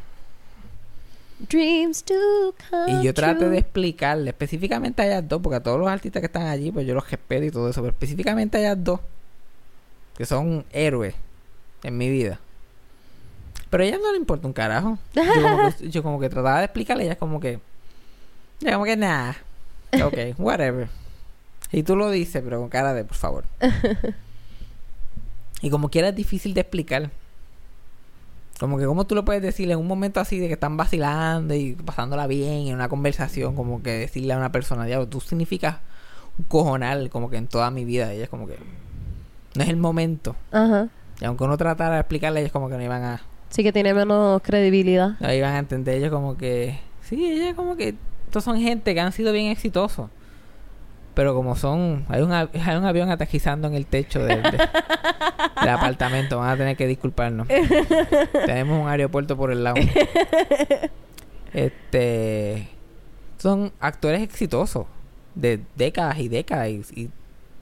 [1.48, 2.14] Dreams to
[2.68, 6.20] come Y yo traté de explicarle específicamente a ellas dos, porque a todos los artistas
[6.20, 9.00] que están allí, pues yo los respeto y todo eso, pero específicamente a ellas dos,
[10.16, 11.14] que son héroes
[11.82, 12.38] en mi vida.
[13.70, 14.98] Pero a ellas no le importa un carajo.
[15.14, 17.60] Yo como que, yo como que trataba de explicarle, ellas como que,
[18.60, 19.36] ya como que nada.
[20.04, 20.88] Ok, whatever.
[21.72, 23.44] Y tú lo dices, pero con cara de, por favor.
[25.62, 27.10] y como quiera es difícil de explicar.
[28.58, 31.54] Como que como tú lo puedes decir en un momento así de que están vacilando
[31.54, 35.78] y pasándola bien en una conversación, como que decirle a una persona, diablo, tú significas
[36.38, 38.12] un cojonal como que en toda mi vida.
[38.12, 38.58] Ella es como que
[39.54, 40.36] no es el momento.
[40.52, 40.88] Ajá.
[41.20, 43.92] Y aunque uno tratara de explicarle, ellos como que no iban a, Sí que tiene
[43.92, 45.18] menos credibilidad.
[45.18, 45.96] no iban a entender.
[45.96, 50.08] Ellos como que, sí, ellos como que, estos son gente que han sido bien exitosos.
[51.20, 54.52] Pero como son, hay un, hay un avión aterrizando en el techo del, de-
[55.60, 57.46] del apartamento, van a tener que disculparnos.
[58.46, 59.76] Tenemos un aeropuerto por el lado.
[61.52, 62.68] Este,
[63.36, 64.86] son actores exitosos
[65.34, 67.10] de décadas y décadas y, y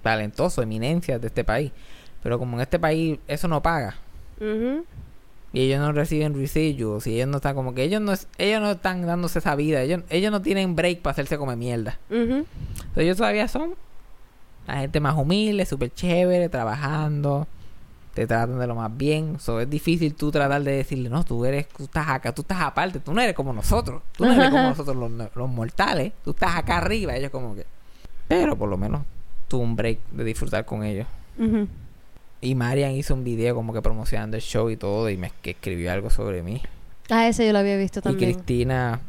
[0.03, 1.73] talentosos, eminencias de este país.
[2.23, 3.97] Pero como en este país eso no paga
[4.41, 4.85] Ujú.
[5.53, 8.61] Y ellos no reciben residuos y ellos no están como que ellos no es- ellos
[8.61, 11.99] no están dándose esa vida, ellos, ellos no tienen break para hacerse come mierda.
[12.11, 13.75] Entonces ellos todavía son
[14.67, 17.47] la gente más humilde, súper chévere, trabajando,
[18.13, 19.39] te tratan de lo más bien.
[19.41, 22.61] So, es difícil tú tratar de decirle, no, tú eres, tú estás acá, tú estás
[22.61, 26.33] aparte, tú no eres como nosotros, tú no eres como nosotros los, los mortales, tú
[26.33, 27.65] estás acá arriba, ellos como que.
[28.27, 29.03] Pero por lo menos
[29.49, 31.07] tuvo un break de disfrutar con ellos.
[31.39, 31.67] Ujú.
[32.41, 35.51] Y Marian hizo un video como que promocionando el show y todo, y me que
[35.51, 36.63] escribió algo sobre mí.
[37.11, 38.33] Ah, ese yo lo había visto Y también.
[38.35, 39.01] Cristina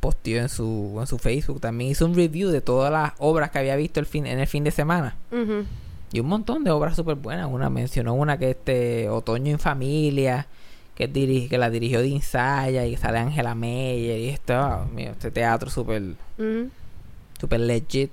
[0.00, 3.58] posteó en su, en su Facebook también hizo un review de todas las obras que
[3.58, 5.16] había visto el fin, en el fin de semana.
[6.12, 7.48] Y un montón de obras súper buenas.
[7.50, 10.46] Una mencionó una que este Otoño en Familia,
[10.94, 14.18] que, es diri- que la dirigió de Insaya y sale Ángela Meyer.
[14.18, 16.02] Y esto, ah, mío, este teatro súper
[17.40, 18.10] super legit.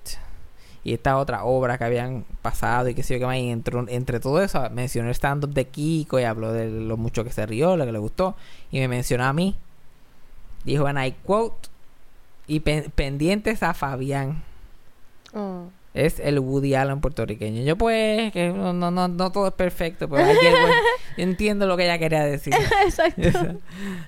[0.86, 3.38] Y esta otra obra que habían pasado y que sé yo qué más.
[3.38, 7.24] Y entró- entre todo eso mencionó el stand-up de Kiko y habló de lo mucho
[7.24, 8.36] que se rió, lo que le gustó.
[8.72, 9.56] Y me mencionó a mí.
[10.64, 11.70] Dijo, and I quote,
[12.48, 14.44] y pen- pendientes a Fabián.
[15.34, 15.66] Oh.
[15.96, 17.64] Es el Woody Allen puertorriqueño.
[17.64, 20.76] Yo pues, que no, no, no, no todo es perfecto, pero ayer, pues,
[21.18, 22.54] yo entiendo lo que ella quería decir.
[22.86, 23.22] Exacto.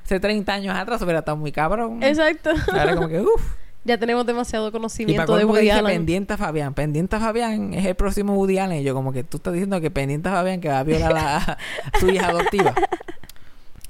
[0.04, 2.04] Hace 30 años atrás hubiera estado muy cabrón.
[2.04, 2.52] Exacto.
[2.72, 3.56] Ahora como que, uff.
[3.88, 5.86] Ya tenemos demasiado Y conocimiento de Woody Allen.
[5.86, 6.74] pendiente a Fabián.
[6.74, 8.82] Pendiente a Fabián es el próximo Woody Allen.
[8.82, 11.16] Y yo como que tú estás diciendo que pendiente a Fabián que va a violar
[11.16, 11.58] a,
[11.98, 12.76] su hija adoptiva.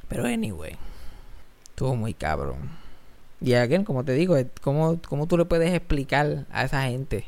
[0.08, 0.78] Pero anyway.
[1.70, 2.70] Estuvo muy cabrón.
[3.42, 7.26] Y again, como te digo, ¿cómo, ¿cómo tú le puedes explicar a esa gente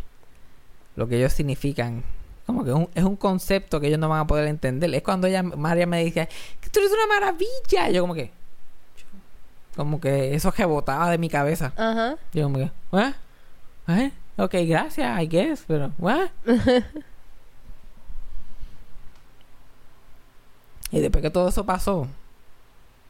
[0.95, 2.03] lo que ellos significan?
[2.45, 4.93] Como que es un, es un concepto que ellos no van a poder entender.
[4.93, 6.29] Es cuando ella, María me dice,
[6.62, 7.89] que tú eres una maravilla.
[7.89, 8.32] Y yo como que...
[9.79, 11.71] Como que eso rebotaba de mi cabeza.
[11.77, 12.17] Ajá.
[12.33, 13.13] Yo como que, ¿what?
[13.87, 14.11] ¿Eh?
[14.35, 16.27] Ok, gracias, I guess, pero, ¿what?
[20.91, 22.09] y después que todo eso pasó,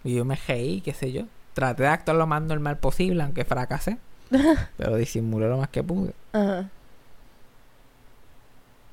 [0.03, 1.23] y yo me reí, qué sé yo,
[1.55, 3.97] traté de actuar lo más normal posible, aunque fracasé,
[4.77, 6.13] pero disimulé lo más que pude.
[6.34, 6.69] Ajá.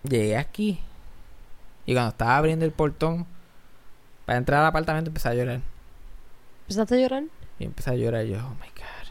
[0.02, 0.80] Llegué aquí,
[1.84, 3.26] y cuando estaba abriendo el portón,
[4.24, 5.60] para entrar al apartamento empecé a llorar.
[6.62, 7.24] ¿Empezaste a llorar?
[7.58, 9.10] Y empecé a llorar, y yo, oh my god.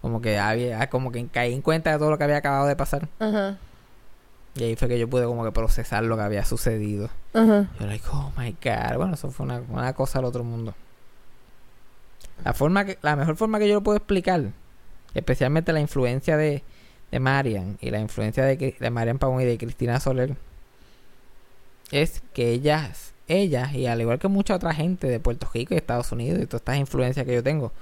[0.00, 2.76] Como que había, como que caí en cuenta de todo lo que había acabado de
[2.76, 3.08] pasar.
[3.18, 3.56] Ajá.
[4.54, 7.08] Y ahí fue que yo pude como que procesar lo que había sucedido.
[7.32, 7.68] Ajá.
[7.78, 8.96] Yo like, oh my god.
[8.96, 10.74] Bueno, eso fue una, una cosa al otro mundo.
[12.44, 14.50] La forma que, la mejor forma que yo lo puedo explicar,
[15.14, 16.62] especialmente la influencia de,
[17.10, 20.36] de Marian y la influencia de, de Marian Pavón y de Cristina Soler,
[21.92, 25.76] es que ellas, ellas, y al igual que mucha otra gente de Puerto Rico y
[25.76, 27.72] Estados Unidos y todas estas influencias que yo tengo,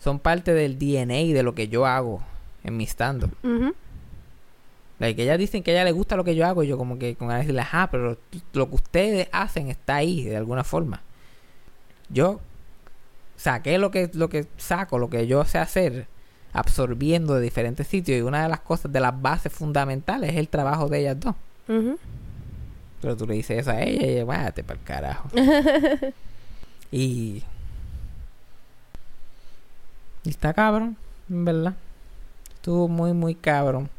[0.00, 2.20] son parte del DNA de lo que yo hago
[2.62, 3.74] en mi stand Ujú.
[4.98, 6.98] Like, ellas dicen que a ella le gusta lo que yo hago y yo como
[6.98, 8.16] que con ganas de decirle, ajá, pero
[8.52, 11.02] lo que ustedes hacen está ahí de alguna forma.
[12.08, 12.40] Yo
[13.36, 16.06] saqué lo que, lo que saco, lo que yo sé hacer,
[16.52, 20.48] absorbiendo de diferentes sitios y una de las cosas, de las bases fundamentales es el
[20.48, 21.34] trabajo de ellas dos.
[23.04, 25.28] Pero tú le dices eso a ella y ella, váyate para el carajo.
[26.90, 27.42] y...
[30.22, 30.96] Y está cabrón,
[31.28, 31.74] en verdad.
[32.54, 33.90] Estuvo muy, muy cabrón.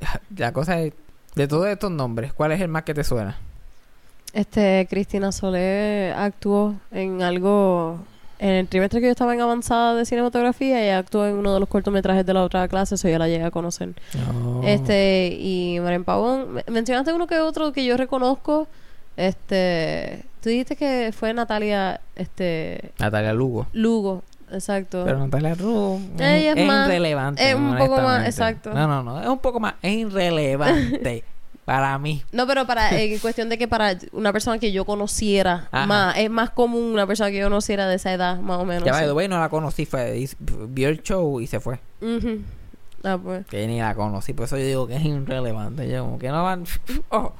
[0.36, 0.92] La cosa es,
[1.36, 3.38] de todos estos nombres, ¿cuál es el más que te suena?
[4.32, 8.00] Este, Cristina Solé actuó en algo.
[8.40, 11.60] En el trimestre que yo estaba en avanzada de cinematografía, ella actuó en uno de
[11.60, 13.94] los cortometrajes de la otra clase, eso yo la llegué a conocer.
[14.32, 14.60] No.
[14.62, 18.68] Este, y Maren Pavón, me- mencionaste uno que otro que yo reconozco.
[19.16, 23.66] Este, tú dijiste que fue Natalia, este, Natalia Lugo.
[23.72, 24.22] Lugo,
[24.52, 25.02] exacto.
[25.04, 27.50] Pero Natalia Lugo Ella es más- irrelevante.
[27.50, 28.72] es un poco más- exacto.
[28.72, 29.20] No, no, no.
[29.20, 29.74] Es un poco más.
[29.82, 31.24] Es irrelevante
[31.68, 32.22] para mí.
[32.32, 35.86] No, pero para en cuestión de que para una persona que yo conociera Ajá.
[35.86, 38.84] más, es más común una persona que yo conociera de esa edad, más o menos.
[38.84, 39.84] ya by the way, no la conocí.
[39.84, 41.78] Fue, vio el show y se fue.
[42.00, 42.40] Ujú.
[43.04, 43.46] Ah, pues.
[43.46, 44.32] Que ni la conocí.
[44.32, 45.88] Por eso yo digo que es irrelevante.
[45.88, 46.64] Yo como que no van...
[47.10, 47.32] Oh,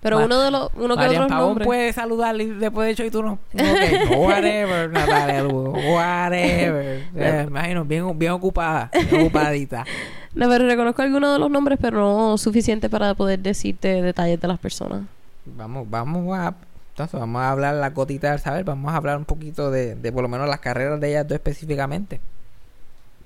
[0.00, 1.66] Pero Ma- uno de los, uno que Marian otros Pavón nombres.
[1.66, 3.32] puede saludarle después del show y tú no.
[3.54, 5.70] Ok, whatever, Natalia Lugo.
[5.72, 7.04] Whatever.
[7.16, 8.90] Eh, imagino, bien, bien ocupada.
[8.92, 9.84] Bien ocupadita.
[10.36, 14.46] No, pero reconozco algunos de los nombres, pero no suficiente para poder decirte detalles de
[14.46, 15.02] las personas.
[15.46, 16.54] Vamos, vamos a...
[16.90, 18.64] Entonces, vamos a hablar la gotita del saber.
[18.64, 21.36] Vamos a hablar un poquito de, de por lo menos las carreras de ellas dos
[21.36, 22.20] específicamente.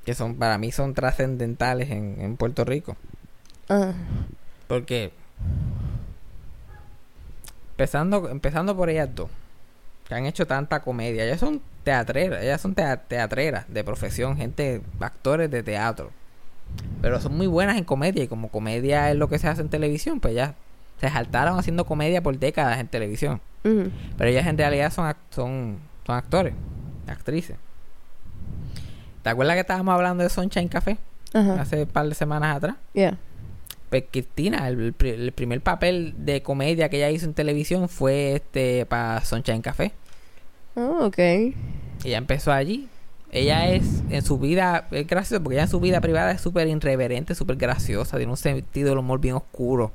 [0.04, 2.96] Que son, para mí, son trascendentales en, en Puerto Rico.
[3.68, 3.92] Ah.
[4.66, 5.12] Porque
[7.72, 9.28] empezando, empezando por ellas dos,
[10.06, 14.80] que han hecho tanta comedia, ellas son teatreras, ellas son tea- teatreras de profesión, gente,
[15.00, 16.10] actores de teatro.
[17.02, 19.68] Pero son muy buenas en comedia y como comedia es lo que se hace en
[19.70, 20.52] televisión, pues ellas
[21.00, 23.40] se saltaron haciendo comedia por décadas en televisión.
[23.62, 26.54] Pero ellas en realidad son, ac- son, son actores,
[27.06, 27.56] actrices.
[29.22, 30.96] ¿Te acuerdas que estábamos hablando de Sunshine Café
[31.59, 32.76] hace un par de semanas atrás?
[32.94, 33.16] Yeah.
[33.90, 34.92] Pues Cristina, el
[35.35, 39.92] primer papel de comedia que ella hizo en televisión fue este para Sunshine Café.
[40.76, 41.18] Oh, ok.
[41.18, 42.88] Ella empezó allí.
[43.32, 46.66] Ella es en su vida, es gracioso porque ella en su vida privada es súper
[46.66, 49.92] irreverente, súper graciosa, tiene un sentido del humor bien oscuro.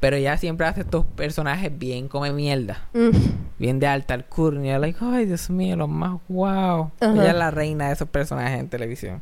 [0.00, 3.12] Pero ella siempre hace estos personajes bien come mierda, Ujú.
[3.58, 4.78] bien de alta alcurnia.
[4.78, 6.90] Like, ay, Dios mío, los más wow.
[7.00, 9.20] Ella es la reina de esos personajes en televisión.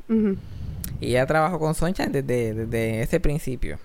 [1.00, 3.78] Y ella trabajó con Sunshine desde, desde ese principio.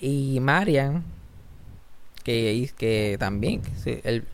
[0.00, 1.02] Y Marian,
[2.24, 4.24] que, que también, que el,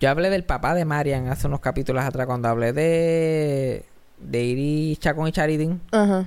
[0.00, 3.84] yo hablé del papá de Marian hace unos capítulos atrás cuando hablé de,
[4.18, 6.24] de Iris Chacón y Charidín, Ajá.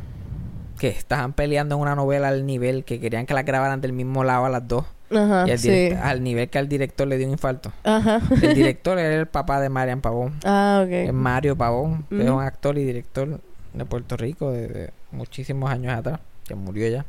[0.80, 4.24] que estaban peleando en una novela al nivel que querían que las grabaran del mismo
[4.24, 4.86] lado a las dos.
[5.12, 5.46] Ajá.
[5.48, 5.90] y al, sí.
[6.04, 7.72] al nivel que al director le dio un infarto.
[7.84, 8.22] Ajá.
[8.42, 10.36] El director era el papá de Marian Pavón.
[10.46, 11.12] ah, ok.
[11.14, 13.40] Mario Pavón, que es un actor y director
[13.74, 17.06] de Puerto Rico de, de muchísimos años atrás, que murió ya.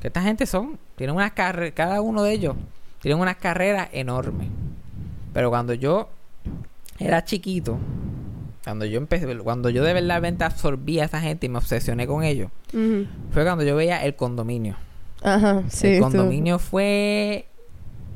[0.00, 2.56] Que esta gente son, tienen unas carreras, cada uno de ellos
[3.00, 4.48] tienen unas carreras enormes.
[5.32, 6.08] Pero cuando yo
[6.98, 7.78] era chiquito,
[8.64, 12.22] cuando yo empecé, cuando yo de verdad absorbí a esa gente y me obsesioné con
[12.22, 12.50] ellos,
[13.32, 14.76] fue cuando yo veía el condominio.
[15.22, 15.62] Ajá.
[15.68, 15.86] Sí.
[15.88, 17.46] el tú- condominio fue,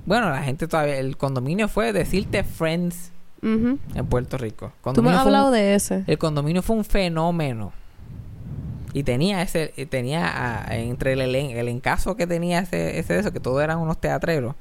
[0.06, 4.72] bueno, la gente todavía, el condominio fue decirte Friends en Puerto Rico.
[4.94, 6.02] Tú me has un- hablado de ese.
[6.06, 7.72] el condominio fue un fenómeno.
[8.92, 13.20] Y tenía ese, eh, tenía entre el, elen- el encaso que tenía ese, ese de
[13.20, 14.54] eso, que todos eran unos teatreros,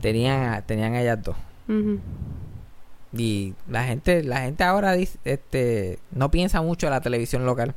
[0.00, 1.36] tenían, tenían ellas dos.
[3.12, 7.74] Y la gente, la gente ahora dice, este, no piensa mucho en la televisión local.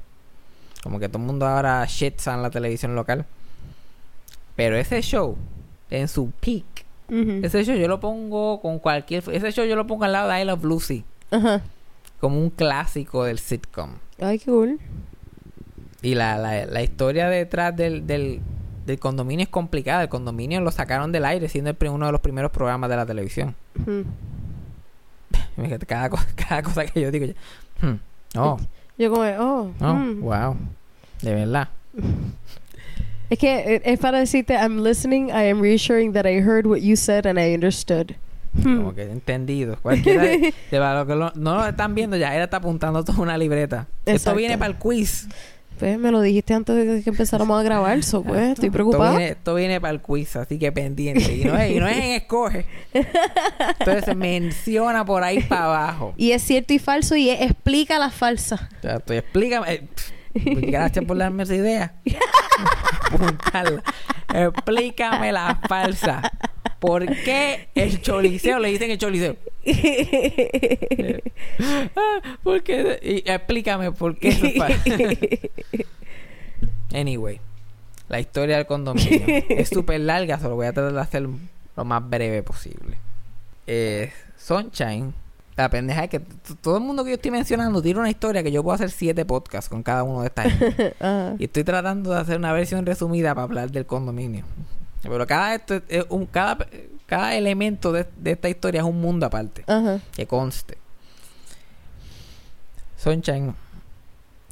[0.83, 3.25] Como que todo el mundo ahora shits en la televisión local.
[4.55, 5.37] Pero ese show,
[5.89, 6.65] en su peak,
[7.09, 10.41] ese show yo lo pongo con cualquier, ese show yo lo pongo al lado de
[10.41, 11.61] I Love Lucy, Ajá.
[12.19, 13.93] como un clásico del sitcom.
[14.19, 14.79] Ay, qué cool.
[16.01, 18.41] Y la, la, la historia detrás del, del,
[18.91, 20.03] del condominio es complicada.
[20.03, 23.05] El condominio lo sacaron del aire siendo el uno de los primeros programas de la
[23.05, 23.55] televisión.
[25.55, 27.33] Fíjate, Cada, cosa- cada cosa que yo digo, yo,
[27.81, 27.99] hmm,
[28.37, 28.59] oh,
[28.97, 30.21] Yo como, oh, oh, mm.
[30.21, 30.55] wow,
[31.21, 31.69] de verdad.
[33.29, 36.79] Es que eh, es para decirte, I'm listening, I am reassuring that I heard what
[36.79, 38.15] you said and I understood.
[38.53, 38.77] Hmm.
[38.77, 39.77] Como que entendido.
[39.81, 43.03] Cualquiera de, de para los que lo- no lo están viendo ya, él está apuntando
[43.03, 43.87] toda una libreta.
[44.05, 45.27] Esto viene para el quiz.
[45.79, 49.11] Pues me lo dijiste antes de que empezáramos a grabar, so pues estoy Esto preocupada.
[49.11, 51.33] viene, esto viene para el quiz, así que pendiente.
[51.35, 52.65] Y no es, y no es en escoge.
[52.93, 56.13] Entonces se menciona por ahí para abajo.
[56.17, 58.69] Y es cierto y falso y es- explica la falsa.
[58.79, 59.73] O sea, tú explícame.
[59.73, 59.87] eh,
[60.35, 61.93] gracias por darme esa idea.
[63.11, 63.81] Apuntarla.
[64.33, 66.29] Explícame la falsa.
[66.79, 69.35] ¿Por qué el choliseo le dicen el choliseo?
[71.95, 72.99] Ah, ¿Por qué?
[73.01, 74.47] Y explícame por qué eso.
[76.93, 77.39] Anyway,
[78.07, 81.27] la historia del condominio es súper larga, solo voy a tratar de hacer
[81.75, 82.97] lo más breve posible.
[83.67, 85.13] Eh, Sunshine,
[85.55, 86.19] la pendeja es que
[86.61, 89.25] todo el mundo que yo estoy mencionando tiene una historia que yo puedo hacer siete
[89.25, 90.47] podcasts con cada uno de estas.
[90.99, 91.35] Ajá.
[91.39, 94.45] y estoy tratando de hacer una versión resumida para hablar del condominio.
[95.01, 96.67] Pero cada esto es- un, cada,
[97.05, 99.63] cada elemento de, de esta historia es un mundo aparte
[100.15, 100.77] que conste.
[102.97, 103.55] Sunshine.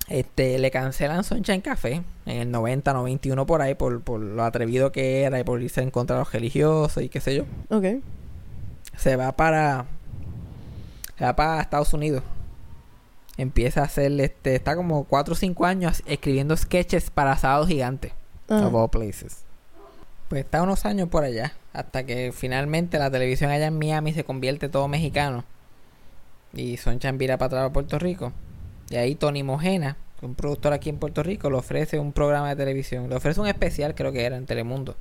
[0.08, 4.94] Este, le cancelan Sunshine Café en el 90, 91 por ahí por, por lo atrevido
[4.94, 7.44] que era y por irse en contra de los religiosos y qué sé yo.
[7.70, 8.02] Ok.
[8.96, 9.86] Se va para
[11.18, 12.24] se va para Estados Unidos.
[13.36, 18.14] Empieza a hacer este, está como 4 o 5 años escribiendo sketches para Sábado Gigante.
[18.48, 18.66] Ajá.
[18.68, 19.44] Of all places.
[20.30, 21.54] Pues está unos años por allá.
[21.74, 25.46] Hasta que finalmente la televisión allá en Miami se convierte todo mexicano.
[26.54, 28.34] Y Sunshine vira para atrás a Puerto Rico.
[28.90, 32.56] Y ahí Tony Mojena, un productor aquí en Puerto Rico, le ofrece un programa de
[32.56, 33.10] televisión.
[33.10, 34.96] Le ofrece un especial, creo que era, en Telemundo.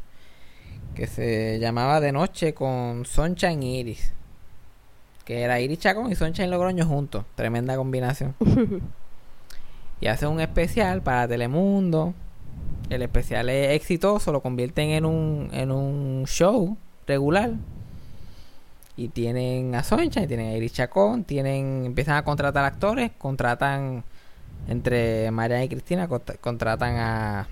[0.94, 4.12] Que se llamaba De Noche con Sunshine y Iris.
[5.24, 7.24] Que era Iris Chacón y Sunshine Logroño juntos.
[7.34, 8.34] Tremenda combinación.
[10.00, 12.14] y hace un especial para Telemundo.
[12.90, 17.52] El especial es exitoso, lo convierten en un, en un show regular.
[18.96, 24.04] Y tienen a Sunshine, tienen a Iris Chacón, tienen, empiezan a contratar actores, contratan
[24.68, 27.46] entre Mariana y Cristina, contra- contratan a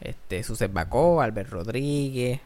[0.00, 2.40] este Suset Bacó, Albert Rodríguez.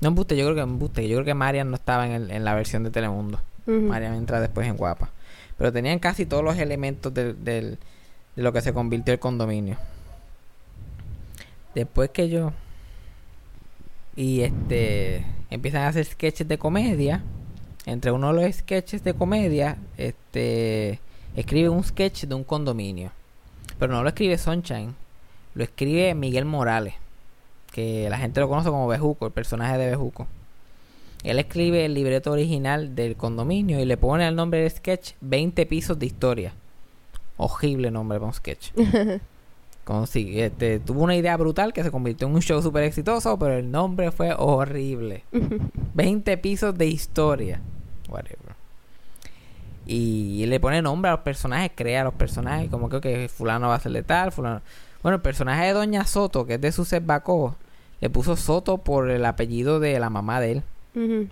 [0.00, 2.44] No embuste, yo creo que embuste, yo creo que Marian no estaba en, el- en
[2.44, 3.40] la versión de Telemundo.
[3.66, 3.80] Ujú.
[3.82, 5.10] Marian entra después en Guapa.
[5.56, 7.78] Pero tenían casi todos los elementos del, del-
[8.36, 9.76] de lo que se convirtió el condominio.
[11.74, 12.52] Después que yo
[14.16, 17.22] y este empiezan a hacer sketches de comedia.
[17.86, 21.00] Entre uno de los sketches de comedia, este
[21.34, 23.12] escribe un sketch de un condominio.
[23.78, 24.94] Pero no lo escribe Sunshine,
[25.54, 26.94] lo escribe Miguel Morales,
[27.72, 30.26] que la gente lo conoce como Bejuco, el personaje de Bejuco.
[31.22, 35.64] Él escribe el libreto original del condominio y le pone el nombre del sketch 20
[35.66, 36.52] pisos de historia.
[37.38, 38.72] Horrible nombre para un sketch.
[39.84, 43.54] Consi- este, tuvo una idea brutal que se convirtió en un show súper exitoso, pero
[43.54, 45.24] el nombre fue horrible.
[45.94, 47.60] 20 pisos de historia.
[48.08, 48.54] Whatever.
[49.86, 53.68] Y le pone nombre a los personajes, crea a los personajes, como que que fulano
[53.68, 54.60] va a ser letal, fulano.
[55.02, 57.56] Bueno, el personaje de Doña Soto, que es de Suset Bacó,
[58.00, 60.62] le puso Soto por el apellido de la mamá de él.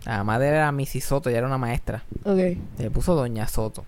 [0.04, 2.02] La mamá de él era Missy Soto, ya era una maestra.
[2.78, 3.84] Le puso Doña Soto.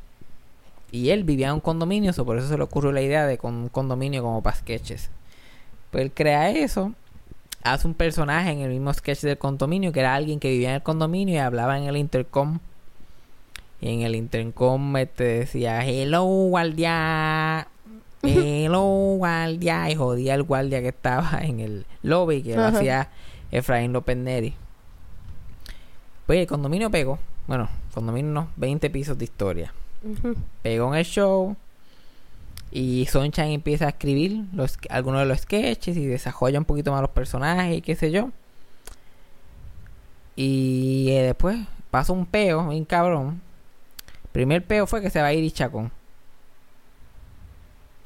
[0.93, 3.39] Y él vivía en un condominio, so por eso se le ocurrió la idea de
[3.39, 5.11] con un condominio como para sketches.
[5.91, 6.93] Pues él crea eso,
[7.63, 10.75] hace un personaje en el mismo sketch del condominio, que era alguien que vivía en
[10.77, 12.59] el condominio y hablaba en el intercom.
[13.81, 17.69] Y en el intercom este, decía, hello guardia,
[18.23, 18.83] hello
[19.17, 22.79] guardia, y jodía al guardia que estaba en el lobby, que lo Ajá.
[22.79, 23.09] hacía
[23.53, 24.55] Efraín López Neri.
[26.27, 29.73] Pues el condominio pegó, bueno, condominio no, 20 pisos de historia
[30.03, 30.35] Ujú.
[30.63, 31.57] pegó en el show
[32.71, 37.01] y Sunshine empieza a escribir los, algunos de los sketches y desarrolla un poquito más
[37.01, 38.31] los personajes y qué sé yo.
[40.37, 41.59] Y eh, después
[41.91, 43.43] pasa un peo, bien cabrón.
[44.33, 45.91] Primer peo fue que se va a Iris Chacón.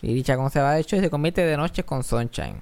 [0.03, 2.57] Iris Chacón se va de hecho y se convierte de noche con Sunshine.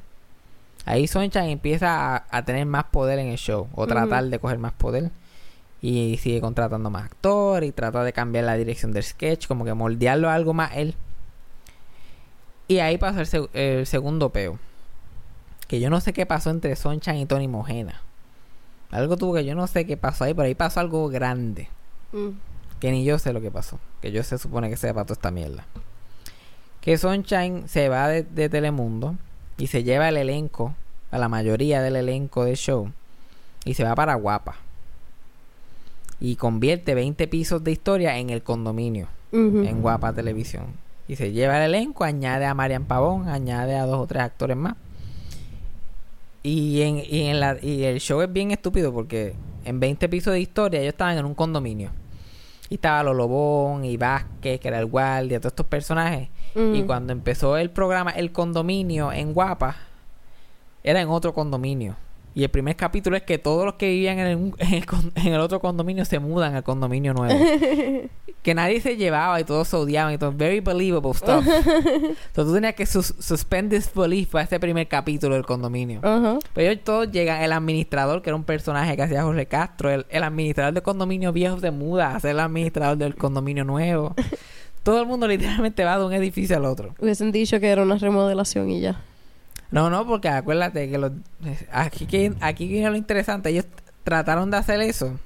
[0.85, 4.59] Ahí Sunshine empieza a, a tener más poder en el show, o tratar de coger
[4.59, 5.11] más poder.
[5.83, 9.75] Y sigue contratando más actores y trata de cambiar la dirección del sketch, como que
[9.75, 10.94] moldearlo a algo más él.
[12.69, 14.59] Y ahí pasa el, seg- el segundo peo.
[15.67, 18.00] Que yo no sé qué pasó entre Sunshine y Tony Mojena.
[18.92, 21.69] Algo tuvo que yo no sé qué pasó ahí, pero ahí pasó algo grande.
[22.13, 22.29] Mm.
[22.79, 23.81] Que ni yo sé lo que pasó.
[24.00, 25.65] Que yo se supone que sepa toda esta mierda.
[26.81, 29.17] Que Sunshine se va de, de Telemundo
[29.56, 30.75] y se lleva el elenco,
[31.11, 32.90] a la mayoría del elenco del show,
[33.65, 34.56] y se va para Guapa.
[36.23, 40.66] Y convierte 20 pisos de historia en el condominio, en Guapa Televisión.
[41.08, 44.56] Y se lleva el elenco, añade a Marian Pavón, añade a dos o tres actores
[44.56, 44.77] más.
[46.44, 50.37] Y, en, y, en la, y el show es bien estúpido porque en 20 episodios
[50.37, 51.90] de historia ellos estaban en un condominio.
[52.68, 56.29] Y estaba Lolo Bon y Vázquez, que era el guardia, todos estos personajes.
[56.54, 56.75] Mm.
[56.77, 59.75] Y cuando empezó el programa, el condominio en Guapa,
[60.85, 61.96] era en otro condominio.
[62.35, 65.12] Y el primer capítulo es que todos los que vivían en el, en el con-
[65.14, 67.38] en el otro condominio se mudan al condominio nuevo.
[68.42, 70.33] que nadie se llevaba y todos se odiaban y todo.
[70.33, 71.46] Very believable stuff.
[71.46, 76.00] Entonces tú tenías que sus suspend disbelief para ese primer capítulo del condominio.
[76.02, 76.38] Ajá.
[76.54, 80.06] Pero ellos todos llegan, el administrador, que era un personaje que hacía Jorge Castro, el,
[80.08, 84.14] el administrador del condominio viejo se muda a ser el administrador del condominio nuevo.
[84.83, 86.94] Todo el mundo literalmente va de un edificio al otro.
[86.98, 89.00] Hubiesen dicho que era una remodelación y ya.
[89.73, 91.12] No, no, porque acuérdate que los,
[91.73, 93.50] aquí, que aquí viene lo interesante.
[93.50, 93.66] Ellos
[94.04, 95.18] trataron de hacer eso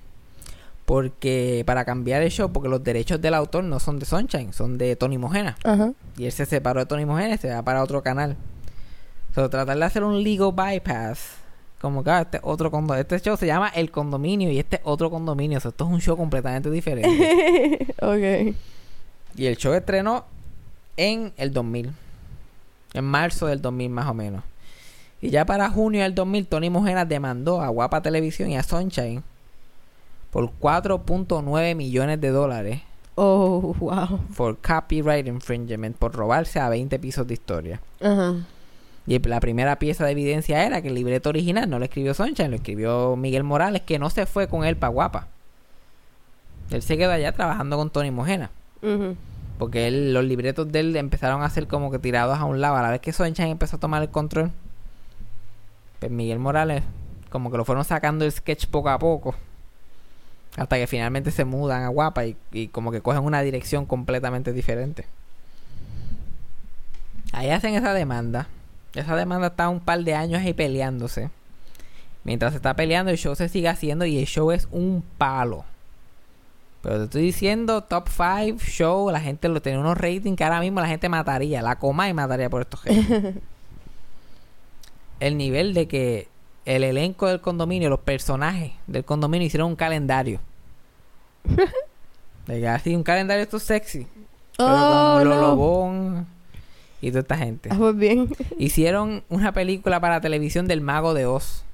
[0.87, 4.79] porque para cambiar el show, porque los derechos del autor no son de Sunshine, son
[4.79, 5.57] de Tony Mojena.
[5.65, 5.93] Ajá.
[6.17, 8.37] Y él se separó de Tony Mojena y se va para otro canal.
[9.35, 11.39] So, tratar de hacer un legal bypass.
[11.81, 15.11] Como que ah, este otro condo este show se llama El Condominio y este otro
[15.11, 15.61] condominio.
[15.61, 17.95] So, esto es un show completamente diferente.
[18.01, 18.55] ok.
[19.37, 20.25] y el show estrenó
[20.97, 21.93] en el 2000.
[22.97, 24.43] En marzo del 2000 más o menos.
[25.21, 29.23] Y ya para junio del 2000 Tony Mojena demandó a Guapa Televisión y a Sunshine
[30.31, 32.81] por 4.9 millones de dólares
[33.19, 34.21] Oh, wow.
[34.37, 37.81] por copyright infringement por robarse a 20 pisos de historia.
[38.03, 38.35] Ajá.
[39.07, 42.51] Y la primera pieza de evidencia era que el libreto original no lo escribió Sunshine,
[42.51, 45.29] lo escribió Miguel Morales, que no se fue con él para Guapa.
[46.71, 48.51] Él se quedó allá trabajando con Tony Mojena.
[48.83, 49.17] Ujú.
[49.59, 52.77] Porque los libretos de él empezaron a ser como que tirados a un lado.
[52.77, 54.51] A la vez que Sunshine empezó a tomar el control,
[55.99, 56.83] pues Miguel Morales,
[57.31, 59.35] como que lo fueron sacando el sketch poco a poco.
[60.57, 64.53] Hasta que finalmente se mudan a Guapa y, y como que cogen una dirección completamente
[64.53, 65.07] diferente.
[67.33, 68.49] Ahí hacen esa demanda.
[68.95, 71.31] Esa demanda está un par de años ahí peleándose.
[72.25, 75.65] Mientras se está peleando, el show se sigue haciendo y el show es un palo.
[76.87, 80.61] Pero te estoy diciendo, top 5 show, la gente lo tiene unos ratings que ahora
[80.61, 83.39] mismo la gente mataría, la coma y mataría por estos ratings.
[85.19, 86.29] el nivel de que
[86.65, 90.39] el elenco del condominio, los personajes del condominio hicieron un calendario.
[92.47, 94.07] de que así, un calendario esto sexy.
[94.57, 95.57] Pero Oh, con Lolo no.
[95.57, 96.27] Bon
[97.01, 97.69] y toda esta gente.
[97.73, 98.29] Ah, pues bien.
[98.59, 101.65] Hicieron una película para televisión del Mago de Oz.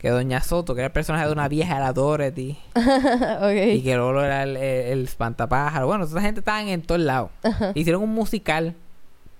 [0.00, 2.58] Que Doña Soto, que era el personaje de una vieja, era Dorothy.
[3.74, 5.86] Y que Lolo era el, el, el espantapájaro.
[5.86, 7.30] Bueno, esa gente estaban en todos lados.
[7.74, 8.74] Hicieron un musical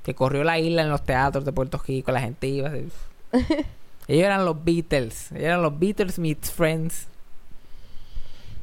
[0.02, 2.12] que corrió la isla en los teatros de Puerto Rico.
[2.12, 2.68] La gente iba.
[2.68, 2.88] así.
[4.06, 5.32] Ellos eran los Beatles.
[5.32, 7.06] Ellos eran los Beatles meets Friends.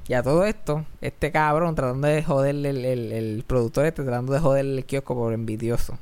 [0.07, 4.33] Y a todo esto, este cabrón tratando de joderle el, el, el productor este, tratando
[4.33, 5.97] de joderle el kiosco por envidioso.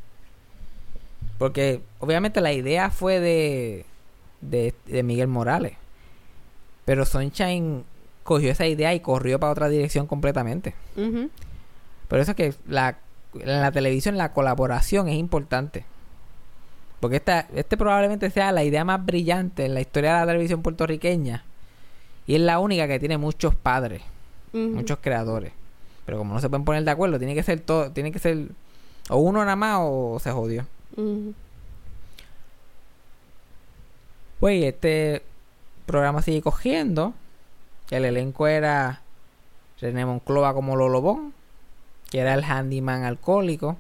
[1.37, 3.85] Porque obviamente la idea fue de,
[4.41, 5.73] de, de Miguel Morales.
[6.85, 7.83] Pero Sunshine
[8.23, 10.73] cogió esa idea y corrió para otra dirección completamente.
[10.95, 11.29] Ujú.
[12.07, 12.97] Por eso es que la,
[13.33, 15.85] en la televisión la colaboración es importante.
[16.99, 20.61] Porque esta, este probablemente sea la idea más brillante en la historia de la televisión
[20.61, 21.43] puertorriqueña.
[22.27, 24.01] Y es la única que tiene muchos padres,
[24.53, 25.51] muchos creadores.
[26.05, 28.47] Pero como no se pueden poner de acuerdo, tiene que ser todo, tiene que ser
[29.09, 30.65] o uno nada más o se jodió.
[34.39, 35.21] Pues este
[35.85, 37.13] programa sigue cogiendo.
[37.89, 39.01] El elenco era
[39.79, 41.33] René Monclova como Lolo Bon,
[42.09, 43.77] que era el handyman alcohólico.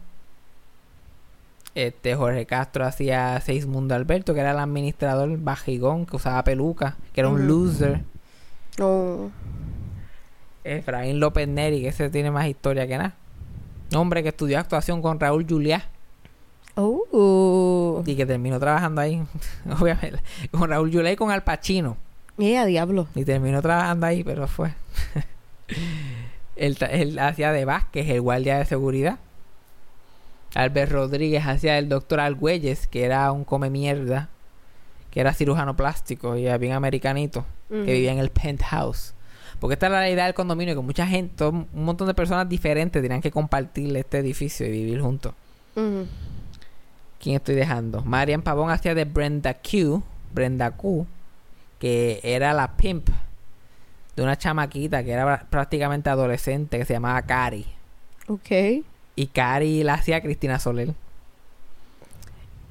[1.73, 7.21] Este Jorge Castro hacía Seismundo Alberto, que era el administrador bajigón que usaba peluca, que
[7.21, 8.01] era un loser.
[8.79, 9.29] Oh.
[10.63, 13.15] Efraín López Neri, que ese tiene más historia que nada.
[13.93, 15.89] Hombre que estudió actuación con Raúl Juliá
[16.77, 17.07] Oh.
[18.05, 19.23] Y que terminó trabajando ahí,
[19.79, 20.19] obviamente,
[20.51, 21.97] con Raúl Juliá y con Al Pacino.
[22.37, 23.07] Eh, a diablo.
[23.15, 24.73] Y terminó trabajando ahí, pero fue.
[26.55, 29.19] él, él hacía de Vázquez, el guardia de seguridad.
[30.53, 34.29] Albert Rodríguez hacía el doctor Argüelles, que era un come mierda,
[35.11, 39.13] que era cirujano plástico y era bien americanito, que vivía en el penthouse.
[39.59, 43.01] Porque esta era la idea del condominio, que mucha gente, un montón de personas diferentes
[43.01, 45.33] tenían que compartir este edificio y vivir juntos.
[45.75, 46.07] Ujú.
[47.19, 48.01] ¿Quién estoy dejando?
[48.03, 50.03] Marian Pavón hacía de Brenda Q,
[50.33, 51.07] Brenda Q,
[51.79, 53.09] que era la pimp
[54.15, 57.65] de una chamaquita que era prácticamente adolescente que se llamaba Cari.
[58.27, 58.83] Ok.
[59.15, 60.93] Y Cari la hacía Cristina Soler.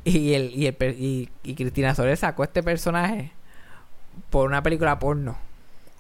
[0.05, 3.33] Y, el, y, el y, y Cristina Soler sacó este personaje
[4.31, 5.37] por una película porno.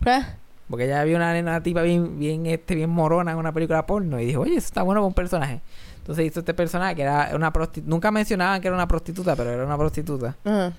[0.04, 0.34] Ah,
[0.68, 4.20] Porque ella vio una, una tipa bien, bien, este, bien morona en una película porno.
[4.20, 5.60] Y dijo, oye, eso está bueno para un personaje.
[6.04, 7.88] Entonces hizo este personaje que era una prostituta.
[7.90, 10.36] Nunca mencionaban que era una prostituta, pero era una prostituta.
[10.44, 10.72] Ajá.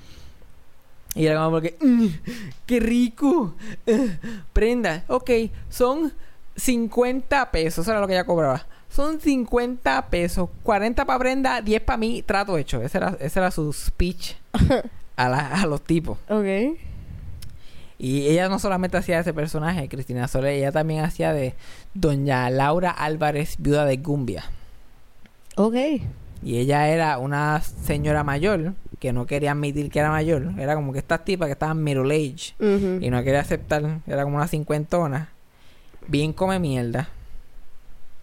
[1.16, 2.08] Y era como porque, "Mm,
[2.68, 3.56] ¡qué rico!
[3.88, 4.20] Eh,
[4.54, 5.30] prenda, ok,
[5.70, 6.14] son
[6.56, 8.66] 50 pesos, eso era lo que ella cobraba.
[8.90, 12.82] Son 50 pesos, 40 para prenda, 10 para mí, trato hecho.
[12.82, 14.36] Ese era, ese era su speech
[15.18, 16.18] a, la- a los tipos.
[16.30, 16.78] Ok.
[17.98, 21.56] Y ella no solamente hacía ese personaje, Cristina Soler, ella también hacía de
[21.94, 24.44] Doña Laura Álvarez, viuda de Gumbia.
[25.56, 25.76] Ok.
[26.44, 30.54] Y ella era una señora mayor que no quería admitir que era mayor.
[30.58, 34.02] Era como que estas tipas que estaban middle age y no quería aceptar.
[34.06, 35.30] Era como una cincuentona.
[36.08, 37.10] Bien come mierda.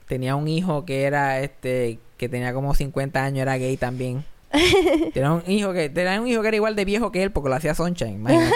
[0.07, 4.25] Tenía un hijo que era este que tenía como 50 años, era gay también.
[5.15, 7.49] tenía un hijo que tenía un hijo que era igual de viejo que él porque
[7.49, 8.55] lo hacía Sunshine, imagínate.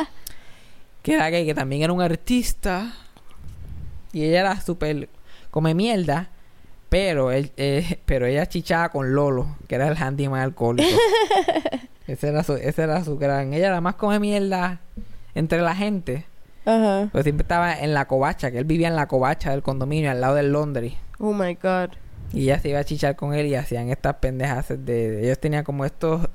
[1.02, 2.94] que era gay, que también era un artista.
[4.12, 5.08] Y ella era súper
[5.50, 6.30] come mierda,
[6.94, 10.96] pero él, eh, pero ella chichaba con Lolo, que era el handyman alcohólico.
[12.06, 13.52] ese era su, ese era su gran.
[13.52, 14.78] Ella la más come mierda
[15.34, 16.24] entre la gente.
[16.64, 17.08] Ajá.
[17.10, 20.20] Pues siempre estaba en la covacha, que él vivía en la covacha del condominio, al
[20.20, 20.92] lado del Londres.
[21.18, 21.90] Oh my god.
[22.32, 24.76] Y ella se iba a chichar con él y hacían estas pendejas de...
[24.76, 26.28] de- ellos tenían como estos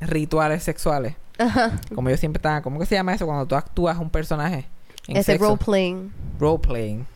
[0.00, 1.14] rituales sexuales.
[1.38, 1.78] Ajá.
[1.94, 2.62] Como ellos siempre estaban...
[2.62, 3.26] ¿Cómo que se llama eso?
[3.26, 4.64] Cuando tú actúas un personaje.
[5.08, 5.58] Ese sexo.
[6.38, 7.06] role playing.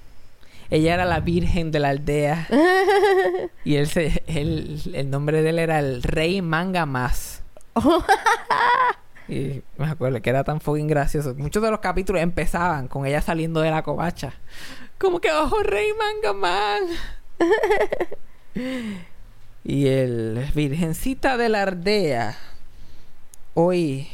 [0.71, 2.49] Ella era la virgen de la aldea.
[3.65, 7.43] y él se, él, el nombre de él era el Rey Manga Más.
[9.29, 11.35] y me acuerdo que era tan fucking gracioso.
[11.35, 14.35] Muchos de los capítulos empezaban con ella saliendo de la covacha.
[14.99, 16.83] Como que, ojo, Rey Manga Man.
[19.65, 22.37] y el Virgencita de la Aldea.
[23.55, 24.09] Hoy,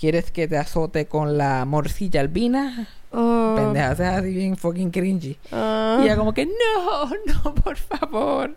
[0.00, 2.88] ¿quieres que te azote con la morcilla albina?
[3.12, 3.54] Oh.
[3.56, 5.36] Pendeja, es así bien fucking cringy.
[5.52, 5.98] Ah.
[6.00, 7.10] Y ella como que, no,
[7.44, 8.56] no, por favor.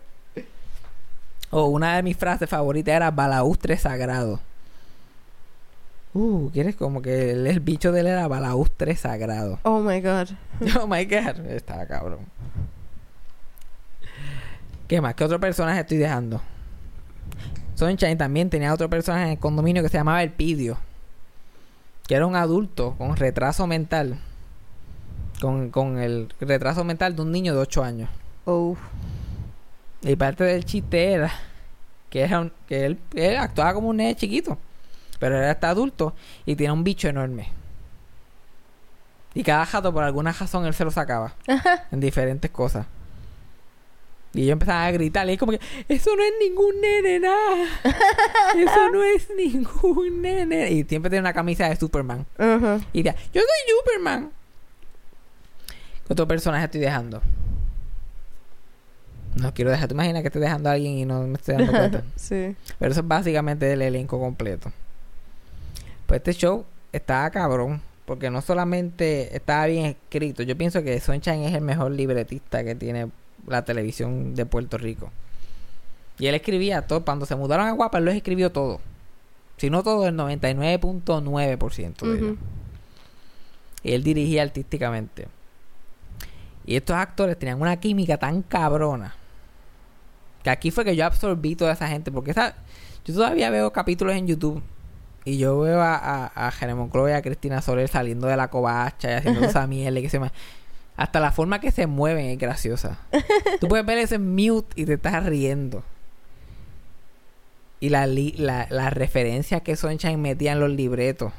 [1.50, 4.40] O una de mis frases favoritas era balaustre sagrado.
[6.14, 9.58] Uh, ¿quieres como que el, el bicho de él era balaustre sagrado?
[9.64, 10.28] Oh my god.
[10.80, 12.20] Oh my god, estaba cabrón.
[14.88, 15.14] ¿Qué más?
[15.14, 16.40] ¿Qué otro personaje estoy dejando?
[17.74, 20.78] Sunshine también tenía otro personaje en el condominio que se llamaba El Pidio.
[22.06, 24.18] Que era un adulto con retraso mental.
[25.40, 28.10] Con, con el retraso mental de un niño de 8 años.
[28.44, 28.76] Oh.
[30.02, 31.32] Y parte del chiste era
[32.10, 34.58] que, era un- que él, él actuaba como un nene chiquito.
[35.18, 37.48] Pero era hasta adulto y tenía un bicho enorme.
[39.32, 41.34] Y cada jato, por alguna razón, él se lo sacaba.
[41.90, 42.86] en diferentes cosas.
[44.34, 45.28] Y ellos empezaban a gritar.
[45.28, 47.66] Y es como que, eso no es ningún nene, nada.
[48.56, 50.70] Eso no es ningún nene.
[50.72, 52.26] Y siempre tiene una camisa de Superman.
[52.36, 52.80] Ajá.
[52.92, 54.30] Y decía, yo soy Superman.
[56.06, 57.22] ¿Qué otro personaje estoy dejando?
[59.36, 59.88] No quiero dejar.
[59.88, 62.02] ¿Te imaginas que estoy dejando a alguien y no me estoy dando cuenta?
[62.16, 62.56] sí.
[62.78, 64.72] Pero eso es básicamente el elenco completo.
[66.06, 67.80] Pues este show estaba cabrón.
[68.04, 70.42] Porque no solamente estaba bien escrito.
[70.42, 73.08] Yo pienso que Sunshine es el mejor libretista que tiene
[73.46, 75.10] la televisión de Puerto Rico.
[76.18, 77.04] Y él escribía todo.
[77.04, 78.80] Cuando se mudaron a Guapa, él los escribió todo.
[79.56, 82.36] Si no todo, el 99.9% de ellos.
[83.82, 85.28] Y él dirigía artísticamente.
[86.66, 89.14] Y estos actores tenían una química tan cabrona.
[90.42, 92.10] Que aquí fue que yo absorbí toda esa gente.
[92.10, 92.56] Porque esa,
[93.04, 94.62] yo todavía veo capítulos en YouTube.
[95.24, 98.48] Y yo veo a, a, a Jeremón Clover y a Cristina Soler saliendo de la
[98.48, 100.32] covacha y haciendo esa mierda y que se llama.
[100.96, 102.98] Hasta la forma que se mueven es graciosa.
[103.60, 105.82] Tú puedes ver ese mute y te estás riendo.
[107.80, 111.32] Y la, li- la, las referencias que Sunshine metía en los libretos.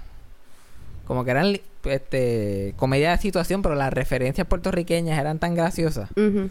[1.07, 6.09] Como que eran este, comedia de situación, pero las referencias puertorriqueñas eran tan graciosas.
[6.11, 6.49] Ujú.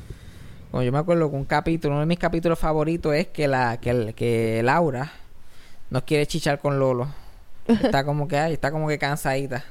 [0.70, 3.76] Como yo me acuerdo que un capítulo, uno de mis capítulos favoritos es que la
[3.80, 5.12] que, el- que Laura
[5.90, 7.08] nos quiere chichar con Lolo.
[7.68, 9.64] Está como que ay, está como que cansadita.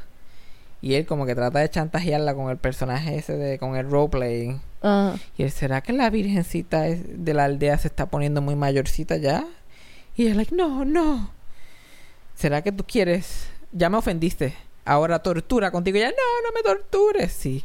[0.84, 4.60] Y él como que trata de chantajearla con el personaje ese de con el roleplay.
[4.82, 5.16] Ajá.
[5.38, 9.16] Y él, ¿será que la virgencita es- de la aldea se está poniendo muy mayorcita
[9.16, 9.46] ya?
[10.18, 11.32] Y él, like, no, no.
[12.36, 13.48] ¿Será que tú quieres?
[13.72, 14.54] Ya me ofendiste.
[14.84, 15.98] Ahora tortura contigo.
[15.98, 17.32] Y ella, no, no me tortures.
[17.32, 17.64] Sí.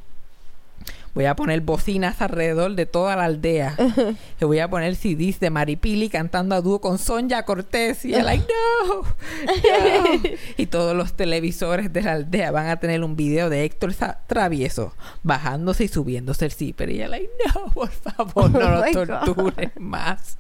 [1.15, 3.75] Voy a poner bocinas alrededor de toda la aldea.
[4.41, 8.05] Le voy a poner CDs de Maripili cantando a dúo con Sonja Cortés.
[8.05, 8.45] Y like,
[8.89, 10.21] no, no.
[10.57, 13.95] Y todos los televisores de la aldea van a tener un video de Héctor
[14.27, 16.91] Travieso bajándose y subiéndose el zipper.
[16.91, 19.25] Y ella, like, no, por favor, no Oh lo God.
[19.25, 20.39] tortures más.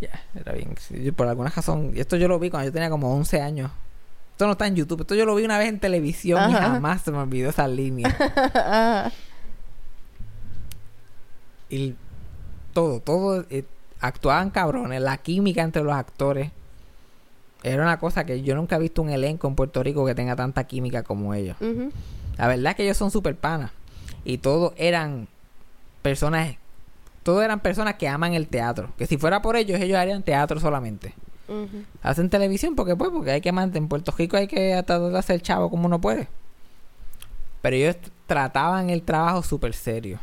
[0.00, 0.74] ya, era bien.
[1.14, 1.92] por alguna razón.
[1.96, 3.70] Esto yo lo vi cuando yo tenía como 11 años.
[4.32, 5.00] Esto no está en YouTube.
[5.00, 8.14] Esto yo lo vi una vez en televisión y jamás se me olvidó esa línea.
[11.70, 11.94] Y
[12.72, 13.64] todo, todo, eh,
[14.00, 16.50] actuaban cabrones, la química entre los actores.
[17.62, 20.36] era una cosa que yo nunca he visto un elenco en Puerto Rico que tenga
[20.36, 21.56] tanta química como ellos.
[22.36, 23.72] La verdad es que ellos son super panas.
[24.24, 25.26] Y todos eran
[26.02, 26.56] personas.
[27.22, 28.90] Todos eran personas que aman el teatro.
[28.96, 31.14] Que si fuera por ellos, ellos harían teatro solamente.
[32.02, 33.82] Hacen televisión porque pues, porque hay que mantener.
[33.82, 36.28] En Puerto Rico hay que tratar de hacer chavo como uno puede.
[37.60, 37.96] Pero ellos
[38.26, 40.20] trataban el trabajo súper serio.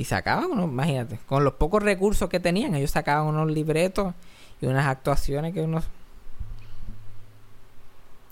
[0.00, 4.14] Y sacaban unos, imagínate, con los pocos recursos que tenían, ellos sacaban unos libretos
[4.62, 5.84] y unas actuaciones que unos.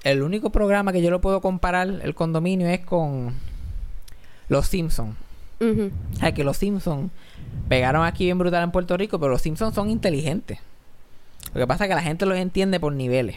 [0.02, 3.34] El único programa que yo lo puedo comparar, el condominio, es con
[4.48, 5.14] Los Simpsons.
[5.60, 5.90] Ujú.
[6.14, 7.10] O sea, que los Simpsons
[7.68, 10.60] pegaron aquí bien brutal en Puerto Rico, pero los Simpsons son inteligentes.
[11.52, 13.36] Lo que pasa es que la gente los entiende por niveles.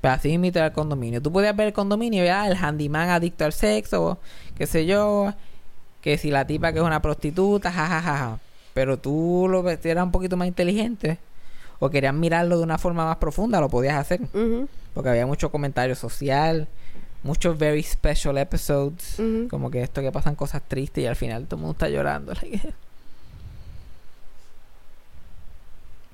[0.00, 1.20] Pero así imita el condominio.
[1.20, 4.20] Tú podías ver el condominio, ya el handyman adicto al sexo,
[4.56, 5.34] qué sé yo,
[6.04, 8.38] que si la tipa que es una prostituta, jajajaja.
[8.74, 11.16] Pero tú lo eras un poquito más inteligente
[11.78, 14.20] o querías mirarlo de una forma más profunda, lo podías hacer.
[14.92, 16.68] Porque había mucho comentario social,
[17.22, 19.16] muchos very special episodes.
[19.48, 22.34] Como que esto que pasan cosas tristes y al final todo el mundo está llorando.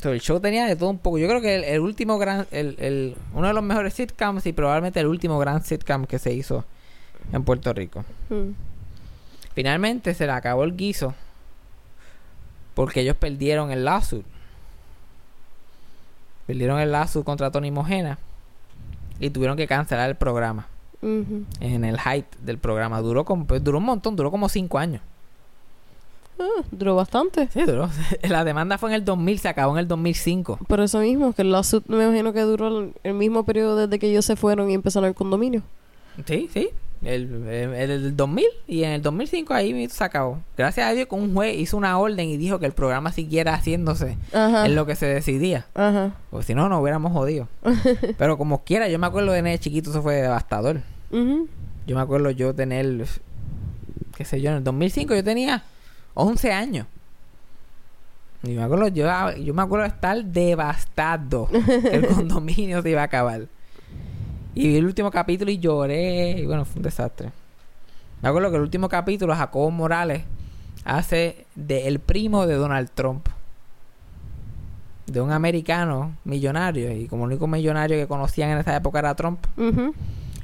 [0.01, 1.18] So, el show tenía de todo un poco.
[1.18, 4.55] Yo creo que el, el último gran, el, el, uno de los mejores sitcoms y
[4.55, 6.64] probablemente el último gran sitcom que se hizo
[7.34, 8.03] en Puerto Rico.
[9.55, 11.14] Finalmente se le acabó el guiso
[12.74, 14.24] porque ellos perdieron el lawsuit.
[16.46, 18.18] Perdieron el lawsuit contra Tony Mojena
[19.18, 20.66] y tuvieron que cancelar el programa.
[21.03, 25.03] En el hype del programa duró como, pues, duró un montón, duró como cinco años.
[26.38, 27.48] Ah, duró bastante.
[27.53, 27.90] Sí, duró.
[28.22, 30.59] La demanda fue en el 2000, se acabó en el 2005.
[30.66, 34.11] Por eso mismo, que el lawsuit me imagino que duró el mismo periodo desde que
[34.11, 35.62] ellos se fueron y empezaron el condominio.
[36.26, 36.70] Sí, sí.
[37.03, 40.42] El, el, el 2000 y en el 2005 ahí se acabó.
[40.57, 43.55] Gracias a Dios que un juez hizo una orden y dijo que el programa siguiera
[43.55, 44.66] haciéndose Ajá.
[44.66, 45.66] en lo que se decidía.
[45.74, 46.12] Ajá.
[46.30, 47.48] Porque si no, nos hubiéramos jodido.
[48.18, 50.82] Pero como quiera, yo me acuerdo de nene chiquito, eso fue devastador.
[51.11, 53.07] Yo me acuerdo yo tener,
[54.16, 55.64] qué sé yo, en el 2005 yo tenía
[56.14, 56.86] 11 años.
[58.42, 61.48] Y me acuerdo, yo, yo me acuerdo de estar devastado.
[61.48, 63.48] que el condominio se iba a acabar.
[64.55, 66.30] Y vi el último capítulo y lloré.
[66.38, 67.30] Y bueno, fue un desastre.
[68.22, 70.22] Me acuerdo que el último capítulo, Jacobo Morales
[70.84, 73.26] hace de el primo de Donald Trump.
[75.07, 76.92] De un americano millonario.
[76.92, 79.44] Y como el único millonario que conocían en esa época era Trump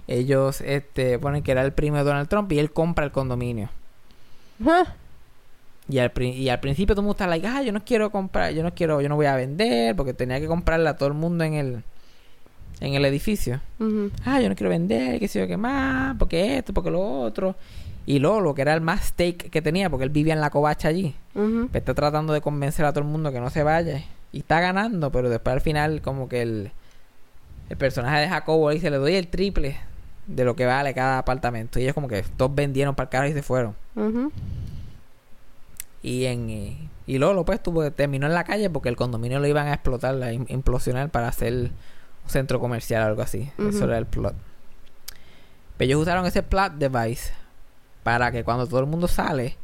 [0.08, 3.70] ellos este ponen que era el primo de Donald Trump y él compra el condominio.
[5.88, 8.10] Y al, pri- y al principio todo el mundo está like, ah, yo no quiero
[8.10, 11.08] comprar, yo no quiero, yo no voy a vender porque tenía que comprarle a todo
[11.08, 11.84] el mundo en el
[12.80, 13.60] en el edificio.
[14.24, 17.54] Ah, yo no quiero vender, qué sé yo qué más, porque esto, porque lo otro.
[18.04, 20.88] Y Lolo, que era el más stake que tenía, porque él vivía en la covacha
[20.88, 21.14] allí,
[21.68, 24.04] pues está tratando de convencer a todo el mundo que no se vaya.
[24.32, 26.70] Y está ganando, pero después al final como que el,
[27.68, 29.76] el personaje de Jacobo dice, le doy el triple
[30.28, 31.78] de lo que vale cada apartamento.
[31.80, 33.74] Y ellos como que todos vendieron para el carro y se fueron.
[36.02, 36.76] Y en eh,
[37.08, 40.14] y Lolo pues tuvo, terminó en la calle porque el condominio lo iban a explotar,
[40.22, 41.70] a im- implosionar para hacer
[42.26, 43.50] centro comercial o algo así.
[43.58, 44.34] Eso era el plot.
[45.76, 47.32] Pero ellos usaron ese plot device
[48.02, 49.56] para que cuando todo el mundo sale,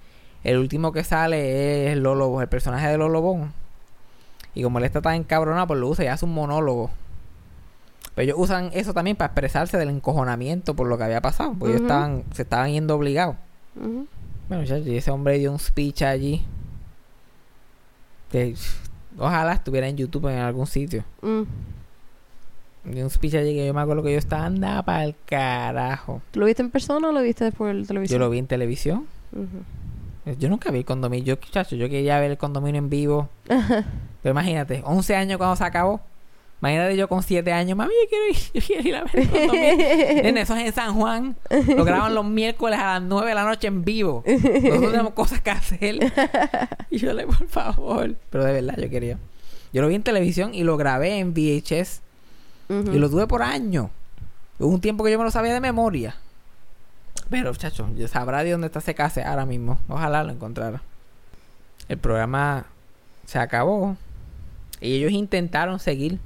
[0.44, 3.52] el último que sale es Lolo, el personaje de Lolo Bon.
[4.54, 6.90] Y como él está tan encabronado, pues lo usa y hace un monólogo.
[8.14, 11.54] Pero ellos usan eso también para expresarse del encojonamiento por lo que había pasado.
[11.58, 13.36] Porque ellos estaban, se estaban yendo obligados.
[14.48, 16.44] Bueno, ya, ese hombre dio un speech allí.
[18.30, 18.54] Que
[19.18, 21.04] ojalá estuviera en YouTube en algún sitio.
[21.22, 21.42] Mm.
[22.85, 26.20] Dio un speech allí que yo me acuerdo que yo estaba anda para el carajo.
[26.33, 28.20] ¿Tú lo viste en persona o lo viste el Yo televisión?
[28.20, 29.07] lo vi en televisión.
[30.39, 31.24] Yo nunca vi el condominio.
[31.24, 33.28] Yo, chacho, yo quería ver el condominio en vivo.
[33.47, 36.01] Pero imagínate, 11 años cuando se acabó.
[36.61, 37.76] Imagínate yo con 7 años.
[37.76, 39.76] Mami, yo quiero ir, yo quiero ir a ver el condominio.
[40.22, 41.37] Nene, eso es en San Juan.
[41.76, 44.22] Lo graban los miércoles a las 9 de la noche en vivo.
[44.26, 46.12] Nosotros tenemos cosas que hacer.
[46.91, 48.14] Y yo le, por favor.
[48.30, 49.18] Pero de verdad, yo quería.
[49.72, 52.01] Yo lo vi en televisión y lo grabé en VHS.
[52.92, 53.90] Y lo tuve por años.
[54.58, 56.16] Hubo un tiempo que yo me lo sabía de memoria.
[57.28, 59.78] Pero, chacho, sabrá de dónde está ese case ahora mismo.
[59.88, 60.82] Ojalá lo encontrara.
[61.88, 62.66] El programa
[63.26, 63.96] se acabó.
[64.80, 66.18] Y ellos intentaron seguir.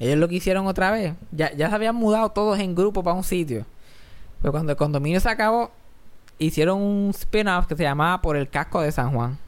[0.00, 1.14] Ellos lo que hicieron otra vez.
[1.32, 3.66] Ya, ya se habían mudado todos en grupo para un sitio.
[4.40, 5.70] Pero cuando el condominio se acabó,
[6.38, 9.38] hicieron un spin-off que se llamaba Por el casco de San Juan.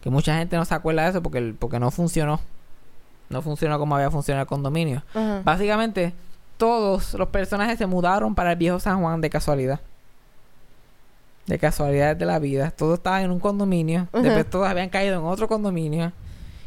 [0.00, 2.40] Que mucha gente no se acuerda de eso porque, porque no funcionó.
[3.32, 5.02] No funcionó como había funcionado el condominio.
[5.44, 6.14] Básicamente,
[6.58, 9.80] todos los personajes se mudaron para el viejo San Juan de casualidad.
[11.46, 12.70] De casualidades de la vida.
[12.70, 14.06] Todos estaban en un condominio.
[14.12, 16.12] Después todos habían caído en otro condominio.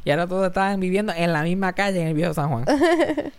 [0.03, 2.66] Y ahora todos estaban viviendo en la misma calle en el viejo San Juan.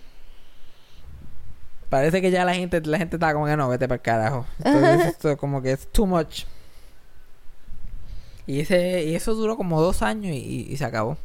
[1.91, 4.47] Parece que ya la gente, la gente está como que no, vete para el carajo.
[4.64, 6.45] Entonces esto como que es too much.
[8.47, 11.16] Y ese, y eso duró como dos años y, y se acabó.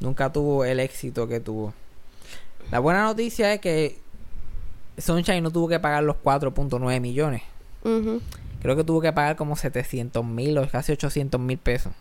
[0.00, 1.74] Nunca tuvo el éxito que tuvo.
[2.70, 3.98] La buena noticia es que
[4.98, 7.42] Sunshine no tuvo que pagar los 4.9 millones.
[7.82, 11.92] Creo que tuvo que pagar como 700 mil o casi 800 mil pesos.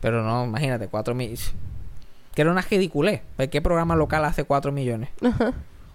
[0.00, 1.38] Pero no, imagínate, 4 mil.
[2.34, 3.22] Que era una ridiculez.
[3.36, 5.10] ¿Por ¿Qué programa local hace 4 millones?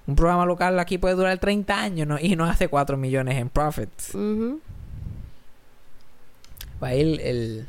[0.08, 2.18] Un programa local aquí puede durar 30 años ¿no?
[2.18, 4.16] y no hace 4 millones en profits.
[6.80, 7.68] A ir el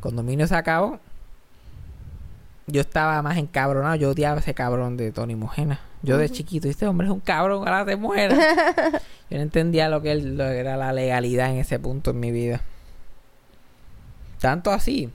[0.00, 1.00] condominio se acabó.
[2.70, 3.94] Yo estaba más encabronado.
[3.96, 5.80] Yo odiaba ese cabrón de Tony Mojena.
[6.02, 8.34] Yo de chiquito, este hombre es un cabrón, ahora se muera.
[9.30, 12.20] Yo no entendía lo que, él- lo que era la legalidad en ese punto en
[12.20, 12.62] mi vida.
[14.40, 15.10] Tanto así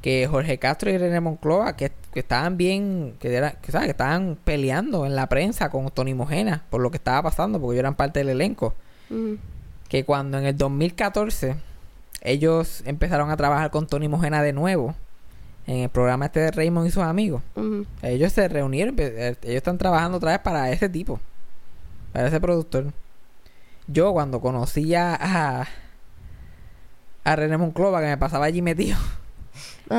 [0.00, 3.86] que Jorge Castro y René Moncloa, que, que estaban bien, que, era, que, ¿sabes?
[3.86, 7.74] que estaban peleando en la prensa con Tony Mojena por lo que estaba pasando, porque
[7.76, 8.74] ellos eran parte del elenco
[9.88, 11.54] que cuando en el 2014
[12.22, 14.94] ellos empezaron a trabajar con Tony Mojena de nuevo
[15.66, 17.42] en el programa este de Raymond y sus amigos.
[18.02, 21.20] Ellos se reunieron, empe- eh, ellos están trabajando otra vez para ese tipo,
[22.12, 22.92] para ese productor.
[23.86, 25.66] Yo cuando conocí a, a,
[27.24, 28.96] a René Monclova, que me pasaba allí metido,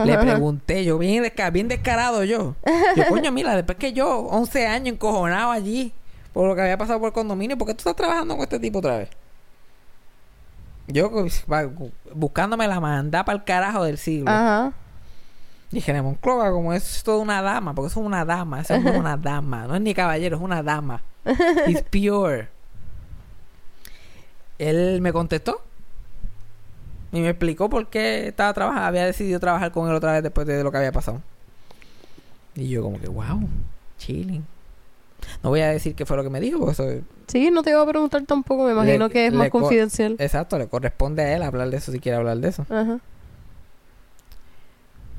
[0.06, 2.56] le pregunté, yo bien, desca- bien descarado yo.
[2.96, 5.94] Yo, coño, mira, después que yo, 11 años encojonado allí,
[6.34, 8.60] por lo que había pasado por el condominio, ¿por qué tú estás trabajando con este
[8.60, 9.10] tipo otra vez?
[10.88, 11.46] Yo pues,
[12.14, 14.30] buscándome la manda para el carajo del siglo.
[14.30, 14.74] Ajá.
[15.74, 18.86] Dije, René Monclova, como es toda una dama, porque eso es una dama, eso es
[18.86, 21.02] una dama, no es ni caballero, es una dama.
[21.68, 22.48] He's pure.
[24.60, 25.62] Él me contestó
[27.12, 30.48] y me explicó por qué estaba trabajando, había decidido trabajar con él otra vez después
[30.48, 31.22] de lo que había pasado.
[32.56, 33.48] Y yo como que, wow,
[33.98, 34.46] chilling.
[35.42, 37.70] No voy a decir qué fue lo que me dijo, porque eso, Sí, no te
[37.72, 38.66] iba a preguntar tampoco.
[38.66, 40.16] Me imagino Le- que es más confidencial.
[40.20, 42.64] exacto, le corresponde a él hablar de eso si quiere hablar de eso.
[42.70, 43.00] Ajá.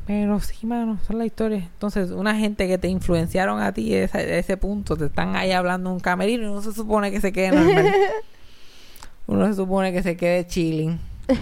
[0.06, 1.64] Pero sí, mano, son las historias.
[1.64, 5.34] Entonces, una gente que te influenciaron a ti a ese, a ese punto, te están
[5.34, 7.90] ahí hablando un camerino y uno se supone que se quede normal.
[9.26, 10.98] uno se supone que se quede chilling.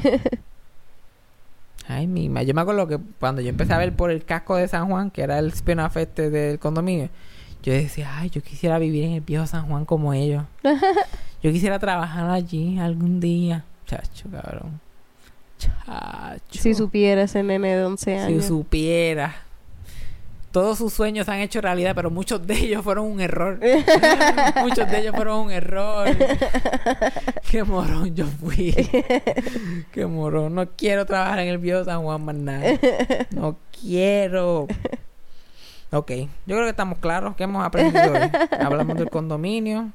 [1.89, 4.55] Ay, mi ma- Yo me acuerdo que cuando yo empecé a ver por el casco
[4.57, 7.09] de San Juan, que era el spin-off este del condominio,
[7.65, 10.45] yo decía, ay, yo quisiera vivir en el viejo San Juan como ellos.
[11.43, 13.65] yo quisiera trabajar allí algún día.
[13.87, 14.81] Chacho, cabrón.
[15.87, 16.41] Chacho.
[16.63, 18.45] Si supiera ese nene de 11 Si años.
[18.47, 19.35] supiera.
[20.51, 23.59] Todos sus sueños se han hecho realidad, pero muchos de ellos fueron un error.
[24.61, 26.09] muchos de ellos fueron un error.
[27.51, 28.75] Qué morón yo fui.
[29.93, 30.55] Qué morón.
[30.55, 32.65] No quiero trabajar en el viejo San Juan más nada.
[33.31, 34.67] No quiero.
[35.91, 37.35] Ok, yo creo que estamos claros.
[37.35, 38.31] ¿Qué hemos aprendido hoy?
[38.61, 39.91] Hablamos del condominio.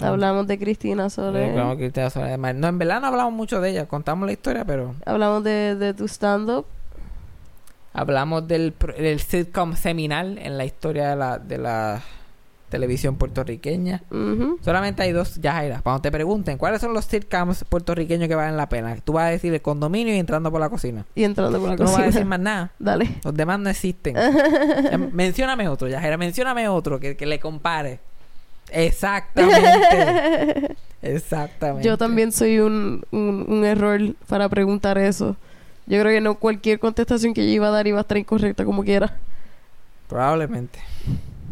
[0.00, 1.50] Hablamos de Cristina Soler.
[1.50, 2.38] Hablamos de Cristina Soler.
[2.38, 3.86] No, en verdad no hablamos mucho de ella.
[3.86, 4.94] Contamos la historia, pero...
[5.04, 6.66] Hablamos de, de tu stand-up.
[7.92, 8.72] Hablamos del,
[9.20, 12.02] sitcom seminal en la historia de la, de la
[12.70, 14.02] televisión puertorriqueña.
[14.62, 15.82] Solamente hay dos, Yajaira.
[15.82, 19.28] Cuando te pregunten cuáles son los sitcoms puertorriqueños que valen la pena, tú vas a
[19.28, 21.04] decir el condominio y entrando por la cocina.
[21.14, 22.30] Y entrando por la Tú no vas a decir cocina.
[22.30, 22.72] más nada.
[22.78, 23.16] Dale.
[23.24, 24.16] Los demás no existen.
[25.12, 26.16] Mencióname otro, Yajaira.
[26.16, 28.00] Mencióname otro que, que le compare.
[28.72, 30.76] Exactamente.
[31.02, 31.86] Exactamente.
[31.86, 35.36] Yo también soy un, un, un error para preguntar eso.
[35.86, 38.64] Yo creo que no cualquier contestación que yo iba a dar iba a estar incorrecta
[38.64, 39.16] como quiera.
[40.08, 40.78] Probablemente.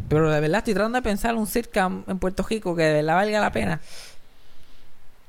[0.08, 3.14] Pero de verdad estoy tratando de pensar un sitcom en Puerto Rico que de verdad
[3.14, 3.80] valga la pena.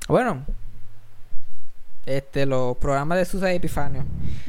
[0.08, 0.44] Bueno.
[2.04, 4.02] Este, los programas de Susa y Epifanio.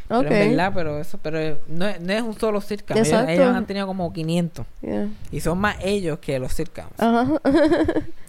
[0.10, 0.24] Ok.
[0.24, 2.97] Pero en verdad, pero eso, pero no es, no es un solo sitcom.
[2.97, 4.66] Ellos, han tenido como 500.
[4.82, 5.08] Yeah.
[5.32, 6.99] Y son más ellos que los sitcoms.
[6.99, 7.28] Ajá.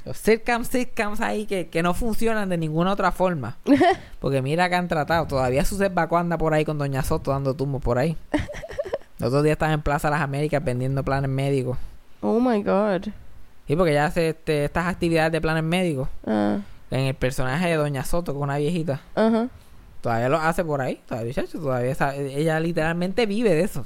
[0.05, 3.57] Los sitcoms, sitcoms ahí que, que no funcionan de ninguna otra forma.
[4.20, 5.27] Porque mira que han tratado.
[5.27, 8.16] Todavía Suset Baco anda por ahí con Doña Soto dando tumbos por ahí.
[9.18, 11.79] Los otros días están en Plaza Las Américas vendiendo planes médicos.
[12.20, 13.09] Oh my God.
[13.66, 16.09] Sí, porque ella hace este, estas actividades de planes médicos.
[16.27, 16.59] Ah,
[16.95, 19.01] En el personaje de Doña Soto, con una viejita.
[19.16, 19.49] Ajá.
[20.01, 21.01] Todavía lo hace por ahí.
[21.09, 23.84] Todavía, chacho, todavía ella literalmente vive de eso.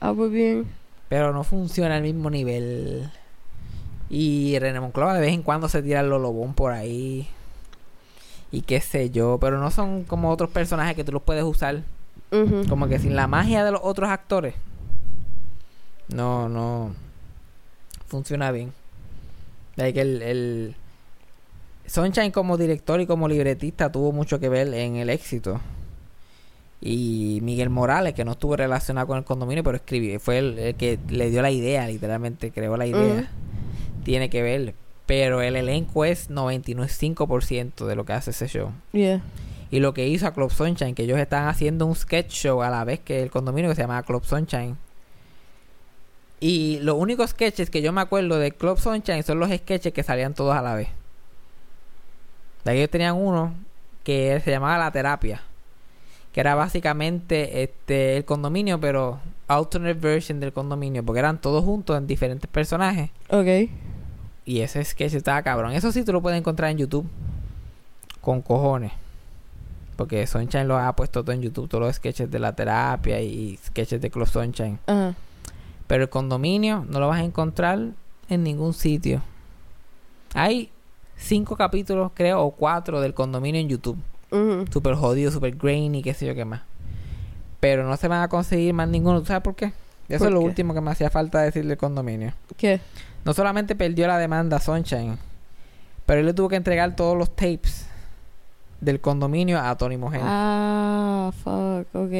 [0.00, 0.66] Ah, muy bien.
[1.08, 3.12] Pero no funciona al mismo nivel.
[4.10, 7.28] Y René Monclova de vez en cuando se tira el lolobón por ahí.
[8.50, 9.38] Y qué sé yo.
[9.40, 11.82] Pero no son como otros personajes que tú los puedes usar.
[12.32, 12.66] Ujú.
[12.68, 14.56] Como que sin la magia de los otros actores.
[16.08, 16.92] No, no.
[18.08, 18.72] Funciona bien.
[19.76, 20.76] De que el, el
[21.88, 25.60] Sunshine como director y como libretista tuvo mucho que ver en el éxito.
[26.80, 30.74] Y Miguel Morales, que no estuvo relacionado con el condominio, pero escribió, fue el, el
[30.76, 33.30] que le dio la idea, literalmente creó la idea.
[34.04, 34.74] Tiene que ver.
[35.06, 38.70] Pero el elenco es 95% de lo que hace ese show.
[38.92, 39.22] Yeah.
[39.70, 42.70] Y lo que hizo a Club Sunshine, que ellos estaban haciendo un sketch show a
[42.70, 44.76] la vez que el condominio que se llamaba Club Sunshine.
[46.40, 50.02] Y los únicos sketches que yo me acuerdo de Club Sunshine son los sketches que
[50.02, 50.88] salían todos a la vez.
[52.68, 53.54] De ahí tenían uno
[54.04, 55.40] que se llamaba La Terapia.
[56.32, 61.02] Que era básicamente este el condominio, pero alternate version del condominio.
[61.02, 63.08] Porque eran todos juntos en diferentes personajes.
[63.30, 63.70] Ok.
[64.44, 65.72] Y ese sketch estaba cabrón.
[65.72, 67.08] Eso sí tú lo puedes encontrar en YouTube.
[68.20, 68.92] Con cojones.
[69.96, 71.70] Porque Sunshine lo ha puesto todo en YouTube.
[71.70, 74.78] Todos los sketches de la terapia y sketches de Club Sunshine.
[74.86, 75.14] Ajá.
[75.86, 77.78] Pero el condominio no lo vas a encontrar
[78.28, 79.22] en ningún sitio.
[80.34, 80.70] Hay
[81.18, 83.98] cinco capítulos, creo, o cuatro del condominio en YouTube.
[84.30, 84.64] Ujú.
[84.72, 86.62] Super jodido, super grainy, qué sé yo qué más.
[87.60, 89.20] Pero no se van a conseguir más ninguno.
[89.20, 89.72] ¿Tú sabes por qué?
[90.08, 90.46] Eso ¿Por es lo qué?
[90.46, 92.32] último que me hacía falta decir del condominio.
[92.56, 92.80] ¿Qué?
[93.24, 95.18] No solamente perdió la demanda Sunshine,
[96.06, 97.87] pero él le tuvo que entregar todos los tapes
[98.80, 100.24] del condominio a Tony Mojena.
[100.26, 102.10] Ah, fuck, ok.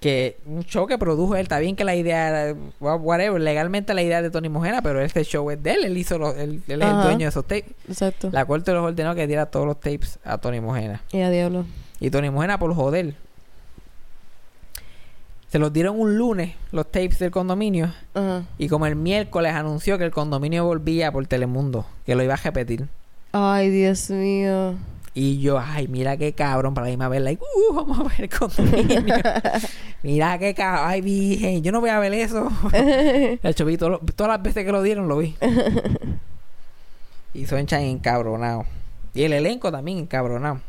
[0.00, 1.42] Que un show que produjo él.
[1.42, 5.00] Está bien que la idea era, wha- whatever, legalmente la idea de Tony Mojena, pero
[5.02, 5.84] este show es de él.
[5.84, 7.64] Él hizo los- él, él es el dueño de esos tapes.
[7.88, 8.30] Exacto.
[8.32, 11.02] La corte los ordenó que diera todos los tapes a Tony Mojena.
[11.12, 11.66] Y a diablo.
[12.00, 13.14] Y Tony Mojena, por joder,
[15.48, 17.92] se los dieron un lunes, los tapes del condominio.
[18.14, 18.44] Ajá.
[18.56, 22.36] Y como el miércoles anunció que el condominio volvía por Telemundo, que lo iba a
[22.38, 22.86] repetir.
[23.32, 24.76] Ay, Dios mío.
[25.12, 28.12] Y yo, ay, mira qué cabrón, para la misma vez, like, uh, vamos a ver
[28.22, 29.14] el condominio.
[30.04, 32.48] mira qué cabrón, ay, virgen, yo no voy a ver eso.
[32.72, 35.34] De hecho, vi todo lo- todas las veces que lo dieron, lo vi.
[37.34, 38.66] y Sunshine encabronado.
[39.14, 40.60] Y el elenco también encabronado.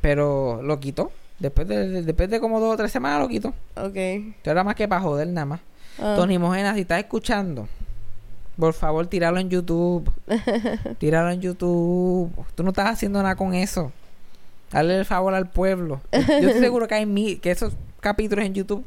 [0.00, 1.10] Pero lo quitó.
[1.38, 3.48] Después de, después de como dos o tres semanas lo quitó.
[3.76, 3.96] ok.
[3.96, 5.60] Esto era más que para joder nada más.
[5.98, 6.14] Ah.
[6.16, 7.68] Tony Mojena, si estás escuchando,
[8.58, 10.10] por favor, tíralo en YouTube.
[10.98, 12.30] tíralo en YouTube.
[12.54, 13.92] Tú no estás haciendo nada con eso.
[14.70, 16.00] Dale el favor al pueblo.
[16.12, 18.84] Yo estoy seguro que hay mil, que esos capítulos en YouTube,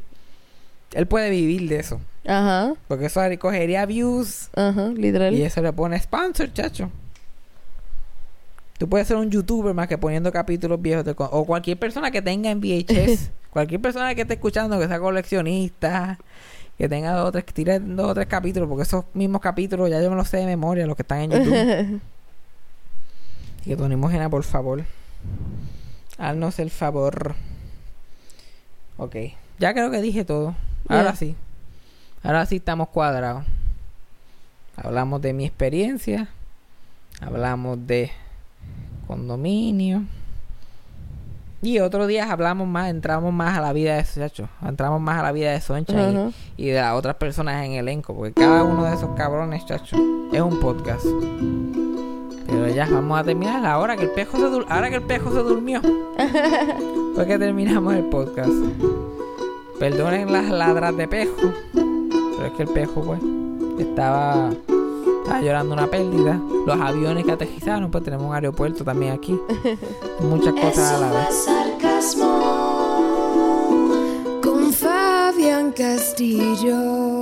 [0.94, 2.00] él puede vivir de eso.
[2.26, 2.74] Ajá.
[2.88, 4.90] Porque eso recogería views Ajá.
[4.90, 5.34] Literal.
[5.34, 6.92] y eso le pone sponsor, chacho.
[8.78, 12.22] Tú puedes ser un youtuber más que poniendo capítulos viejos de o cualquier persona que
[12.22, 16.18] tenga en VHS, cualquier persona que esté escuchando que sea coleccionista,
[16.80, 19.90] que tenga dos o tres, que tire dos o tres capítulos, porque esos mismos capítulos
[19.90, 22.02] ya yo me los sé de memoria, los que están en YouTube.
[23.66, 24.86] y que Tony Mojena, por favor,
[26.18, 27.36] haznos el favor.
[28.96, 29.14] Ok,
[29.60, 30.56] ya creo que dije todo.
[30.88, 31.36] Ahora sí,
[32.24, 33.44] ahora sí estamos cuadrados.
[34.78, 36.30] Hablamos de mi experiencia,
[37.20, 38.10] hablamos de
[39.06, 40.04] condominio.
[41.62, 45.24] Y otro día hablamos más, entramos más a la vida de chacho, entramos más a
[45.24, 45.94] la vida de Soncha
[46.56, 49.98] y- de las otras personas en el elenco, porque cada uno de esos cabrones, chacho,
[50.32, 51.06] es un podcast.
[52.48, 55.32] Pero ya vamos a terminar ahora que el pejo se dur- ahora que el pejo
[55.32, 55.82] se durmió.
[57.16, 58.50] Fue que terminamos el podcast.
[59.80, 63.20] Perdonen las ladras de pejo, pero es que el pejo pues
[63.80, 64.50] estaba
[65.30, 66.42] estaba llorando una pérdida.
[66.66, 69.40] Los aviones que aterrizaron, pues tenemos un aeropuerto también aquí.
[70.22, 71.46] Muchas cosas a la vez.
[71.46, 72.26] sarcasmo.
[74.42, 77.19] Con Fabián Castillo.